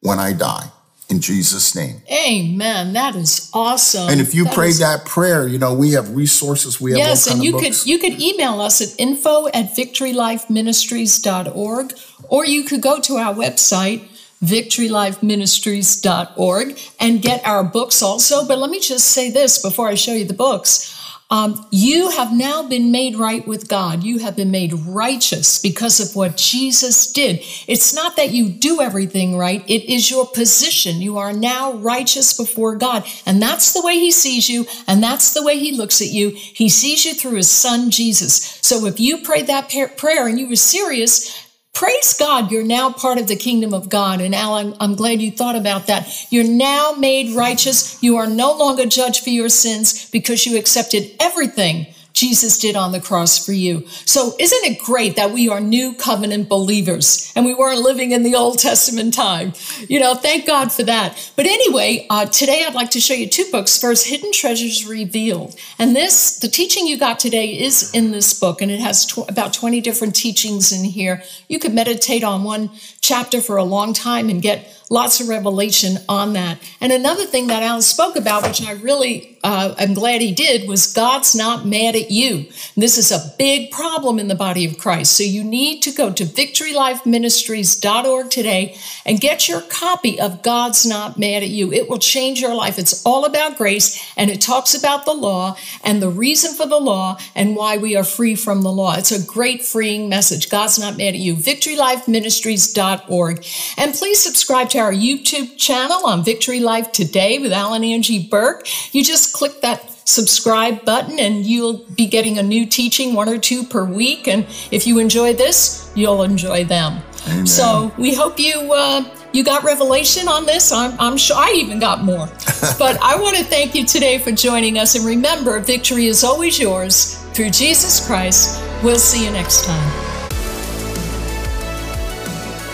when 0.00 0.20
I 0.20 0.32
die. 0.32 0.70
In 1.10 1.20
Jesus' 1.20 1.74
name. 1.74 2.00
Amen. 2.10 2.92
That 2.92 3.16
is 3.16 3.50
awesome. 3.52 4.08
And 4.08 4.20
if 4.20 4.32
you 4.32 4.44
That 4.44 4.54
prayed 4.54 4.70
is- 4.70 4.78
that 4.78 5.04
prayer, 5.04 5.48
you 5.48 5.58
know, 5.58 5.74
we 5.74 5.90
have 5.92 6.14
resources. 6.14 6.80
We 6.80 6.92
have 6.92 6.98
Yes, 6.98 7.26
and 7.26 7.42
you 7.42 7.58
could 7.58 7.74
you 7.84 7.98
could 7.98 8.22
email 8.22 8.60
us 8.60 8.80
at 8.80 8.94
info 8.96 9.48
at 9.48 9.74
victorylifeministries.org 9.76 11.94
or 12.28 12.46
you 12.46 12.62
could 12.62 12.80
go 12.80 13.00
to 13.00 13.16
our 13.16 13.34
website 13.34 14.04
victorylifeministries.org 14.44 16.78
and 16.98 17.20
get 17.20 17.46
our 17.46 17.62
books 17.64 18.00
also. 18.02 18.46
But 18.46 18.58
let 18.58 18.70
me 18.70 18.80
just 18.80 19.08
say 19.08 19.30
this 19.30 19.58
before 19.58 19.88
I 19.88 19.96
show 19.96 20.14
you 20.14 20.24
the 20.24 20.32
books. 20.32 20.96
Um, 21.30 21.64
you 21.70 22.10
have 22.10 22.32
now 22.32 22.64
been 22.64 22.90
made 22.90 23.14
right 23.14 23.46
with 23.46 23.68
God. 23.68 24.02
You 24.02 24.18
have 24.18 24.34
been 24.34 24.50
made 24.50 24.72
righteous 24.72 25.62
because 25.62 26.00
of 26.00 26.16
what 26.16 26.36
Jesus 26.36 27.12
did. 27.12 27.38
It's 27.68 27.94
not 27.94 28.16
that 28.16 28.32
you 28.32 28.48
do 28.48 28.80
everything 28.80 29.38
right. 29.38 29.62
It 29.70 29.84
is 29.84 30.10
your 30.10 30.26
position. 30.26 31.00
You 31.00 31.18
are 31.18 31.32
now 31.32 31.74
righteous 31.74 32.36
before 32.36 32.74
God. 32.74 33.06
And 33.26 33.40
that's 33.40 33.72
the 33.72 33.82
way 33.82 33.94
he 33.94 34.10
sees 34.10 34.50
you. 34.50 34.66
And 34.88 35.00
that's 35.00 35.32
the 35.32 35.44
way 35.44 35.56
he 35.56 35.70
looks 35.70 36.00
at 36.02 36.08
you. 36.08 36.30
He 36.30 36.68
sees 36.68 37.04
you 37.04 37.14
through 37.14 37.36
his 37.36 37.50
son, 37.50 37.90
Jesus. 37.90 38.58
So 38.60 38.86
if 38.86 38.98
you 38.98 39.18
prayed 39.18 39.46
that 39.46 39.70
prayer 39.96 40.26
and 40.26 40.38
you 40.38 40.48
were 40.48 40.56
serious, 40.56 41.39
Praise 41.80 42.12
God, 42.12 42.52
you're 42.52 42.62
now 42.62 42.92
part 42.92 43.16
of 43.16 43.26
the 43.26 43.36
kingdom 43.36 43.72
of 43.72 43.88
God. 43.88 44.20
And 44.20 44.34
Al, 44.34 44.52
I'm, 44.52 44.74
I'm 44.80 44.94
glad 44.96 45.22
you 45.22 45.30
thought 45.30 45.56
about 45.56 45.86
that. 45.86 46.30
You're 46.30 46.44
now 46.44 46.92
made 46.98 47.34
righteous. 47.34 47.96
You 48.02 48.18
are 48.18 48.26
no 48.26 48.52
longer 48.52 48.84
judged 48.84 49.24
for 49.24 49.30
your 49.30 49.48
sins 49.48 50.06
because 50.10 50.44
you 50.44 50.58
accepted 50.58 51.10
everything 51.18 51.86
Jesus 52.12 52.58
did 52.58 52.76
on 52.76 52.92
the 52.92 53.00
cross 53.00 53.44
for 53.44 53.52
you. 53.52 53.86
So 54.04 54.34
isn't 54.38 54.64
it 54.64 54.82
great 54.82 55.16
that 55.16 55.30
we 55.30 55.48
are 55.48 55.60
new 55.60 55.94
covenant 55.94 56.48
believers 56.48 57.32
and 57.34 57.46
we 57.46 57.54
weren't 57.54 57.80
living 57.80 58.12
in 58.12 58.22
the 58.22 58.34
Old 58.34 58.58
Testament 58.58 59.14
time? 59.14 59.52
You 59.88 60.00
know, 60.00 60.14
thank 60.14 60.46
God 60.46 60.72
for 60.72 60.82
that. 60.84 61.32
But 61.36 61.46
anyway, 61.46 62.06
uh, 62.10 62.26
today 62.26 62.64
I'd 62.66 62.74
like 62.74 62.90
to 62.90 63.00
show 63.00 63.14
you 63.14 63.28
two 63.28 63.46
books. 63.50 63.80
First, 63.80 64.06
Hidden 64.06 64.32
Treasures 64.32 64.86
Revealed. 64.86 65.56
And 65.78 65.96
this, 65.96 66.38
the 66.38 66.48
teaching 66.48 66.86
you 66.86 66.98
got 66.98 67.18
today 67.18 67.58
is 67.58 67.90
in 67.94 68.10
this 68.10 68.38
book 68.38 68.60
and 68.60 68.70
it 68.70 68.80
has 68.80 69.06
tw- 69.06 69.28
about 69.28 69.52
20 69.52 69.80
different 69.80 70.14
teachings 70.14 70.72
in 70.72 70.84
here. 70.84 71.22
You 71.48 71.58
could 71.58 71.74
meditate 71.74 72.24
on 72.24 72.44
one 72.44 72.70
chapter 73.00 73.40
for 73.40 73.56
a 73.56 73.64
long 73.64 73.92
time 73.92 74.28
and 74.28 74.42
get 74.42 74.79
lots 74.90 75.20
of 75.20 75.28
revelation 75.28 75.98
on 76.08 76.32
that. 76.32 76.58
And 76.80 76.92
another 76.92 77.24
thing 77.24 77.46
that 77.46 77.62
Alan 77.62 77.80
spoke 77.80 78.16
about, 78.16 78.42
which 78.42 78.60
I 78.60 78.72
really 78.72 79.38
uh, 79.44 79.76
am 79.78 79.94
glad 79.94 80.20
he 80.20 80.34
did, 80.34 80.68
was 80.68 80.92
God's 80.92 81.32
not 81.34 81.64
mad 81.64 81.94
at 81.94 82.10
you. 82.10 82.46
This 82.76 82.98
is 82.98 83.12
a 83.12 83.32
big 83.38 83.70
problem 83.70 84.18
in 84.18 84.26
the 84.26 84.34
body 84.34 84.66
of 84.66 84.78
Christ. 84.78 85.16
So 85.16 85.22
you 85.22 85.44
need 85.44 85.80
to 85.82 85.92
go 85.92 86.12
to 86.12 86.24
victorylifeministries.org 86.24 88.30
today 88.30 88.76
and 89.06 89.20
get 89.20 89.48
your 89.48 89.60
copy 89.62 90.20
of 90.20 90.42
God's 90.42 90.84
Not 90.84 91.18
Mad 91.18 91.44
at 91.44 91.50
You. 91.50 91.72
It 91.72 91.88
will 91.88 91.98
change 91.98 92.40
your 92.40 92.54
life. 92.54 92.76
It's 92.76 93.06
all 93.06 93.24
about 93.24 93.56
grace 93.56 94.04
and 94.16 94.28
it 94.28 94.40
talks 94.40 94.74
about 94.74 95.04
the 95.04 95.14
law 95.14 95.56
and 95.84 96.02
the 96.02 96.10
reason 96.10 96.52
for 96.52 96.66
the 96.66 96.80
law 96.80 97.16
and 97.36 97.54
why 97.54 97.76
we 97.76 97.96
are 97.96 98.02
free 98.02 98.34
from 98.34 98.62
the 98.62 98.72
law. 98.72 98.96
It's 98.96 99.12
a 99.12 99.24
great 99.24 99.62
freeing 99.62 100.08
message. 100.08 100.50
God's 100.50 100.80
not 100.80 100.96
mad 100.96 101.14
at 101.14 101.20
you. 101.20 101.36
victorylifeministries.org. 101.36 103.46
And 103.78 103.94
please 103.94 104.20
subscribe 104.20 104.68
to 104.70 104.79
our 104.80 104.92
YouTube 104.92 105.56
channel 105.56 106.06
on 106.06 106.24
Victory 106.24 106.58
Life 106.58 106.90
Today 106.90 107.38
with 107.38 107.52
Alan 107.52 107.84
Angie 107.84 108.26
Buhrke. 108.26 108.94
You 108.94 109.04
just 109.04 109.34
click 109.34 109.60
that 109.60 109.90
subscribe 110.08 110.84
button 110.84 111.20
and 111.20 111.46
you'll 111.46 111.84
be 111.94 112.06
getting 112.06 112.38
a 112.38 112.42
new 112.42 112.66
teaching, 112.66 113.14
one 113.14 113.28
or 113.28 113.38
two 113.38 113.62
per 113.62 113.84
week. 113.84 114.26
And 114.26 114.46
if 114.70 114.86
you 114.86 114.98
enjoy 114.98 115.34
this, 115.34 115.92
you'll 115.94 116.22
enjoy 116.22 116.64
them. 116.64 117.02
Amen. 117.28 117.46
So 117.46 117.92
we 117.98 118.14
hope 118.14 118.38
you. 118.38 118.72
Uh, 118.72 119.04
you 119.32 119.44
got 119.44 119.62
revelation 119.62 120.26
on 120.26 120.46
this. 120.46 120.72
I'm, 120.72 120.98
I'm 120.98 121.16
sure 121.16 121.36
I 121.36 121.52
even 121.52 121.78
got 121.78 122.02
more. 122.02 122.26
but 122.78 123.00
I 123.00 123.16
want 123.20 123.36
to 123.36 123.44
thank 123.44 123.74
you 123.74 123.84
today 123.84 124.18
for 124.18 124.32
joining 124.32 124.78
us. 124.78 124.96
And 124.96 125.04
remember, 125.04 125.60
victory 125.60 126.06
is 126.06 126.24
always 126.24 126.58
yours 126.58 127.14
through 127.32 127.50
Jesus 127.50 128.04
Christ. 128.04 128.60
We'll 128.82 128.98
see 128.98 129.24
you 129.24 129.30
next 129.30 129.64
time. 129.64 130.10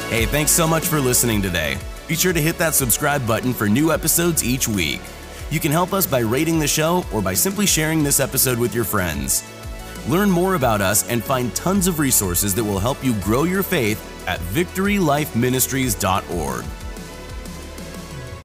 Hey, 0.08 0.24
thanks 0.24 0.52
so 0.52 0.66
much 0.66 0.86
for 0.86 1.00
listening 1.00 1.42
today. 1.42 1.76
Be 2.08 2.14
sure 2.14 2.32
to 2.32 2.40
hit 2.40 2.56
that 2.58 2.74
subscribe 2.74 3.26
button 3.26 3.52
for 3.52 3.68
new 3.68 3.92
episodes 3.92 4.44
each 4.44 4.68
week. 4.68 5.00
You 5.50 5.58
can 5.58 5.72
help 5.72 5.92
us 5.92 6.06
by 6.06 6.20
rating 6.20 6.60
the 6.60 6.68
show 6.68 7.04
or 7.12 7.20
by 7.20 7.34
simply 7.34 7.66
sharing 7.66 8.04
this 8.04 8.20
episode 8.20 8.58
with 8.58 8.74
your 8.74 8.84
friends. 8.84 9.42
Learn 10.08 10.30
more 10.30 10.54
about 10.54 10.80
us 10.80 11.06
and 11.08 11.24
find 11.24 11.54
tons 11.56 11.88
of 11.88 11.98
resources 11.98 12.54
that 12.54 12.64
will 12.64 12.78
help 12.78 13.04
you 13.04 13.12
grow 13.20 13.42
your 13.44 13.64
faith 13.64 14.00
at 14.28 14.38
victorylifeministries.org. 14.40 16.64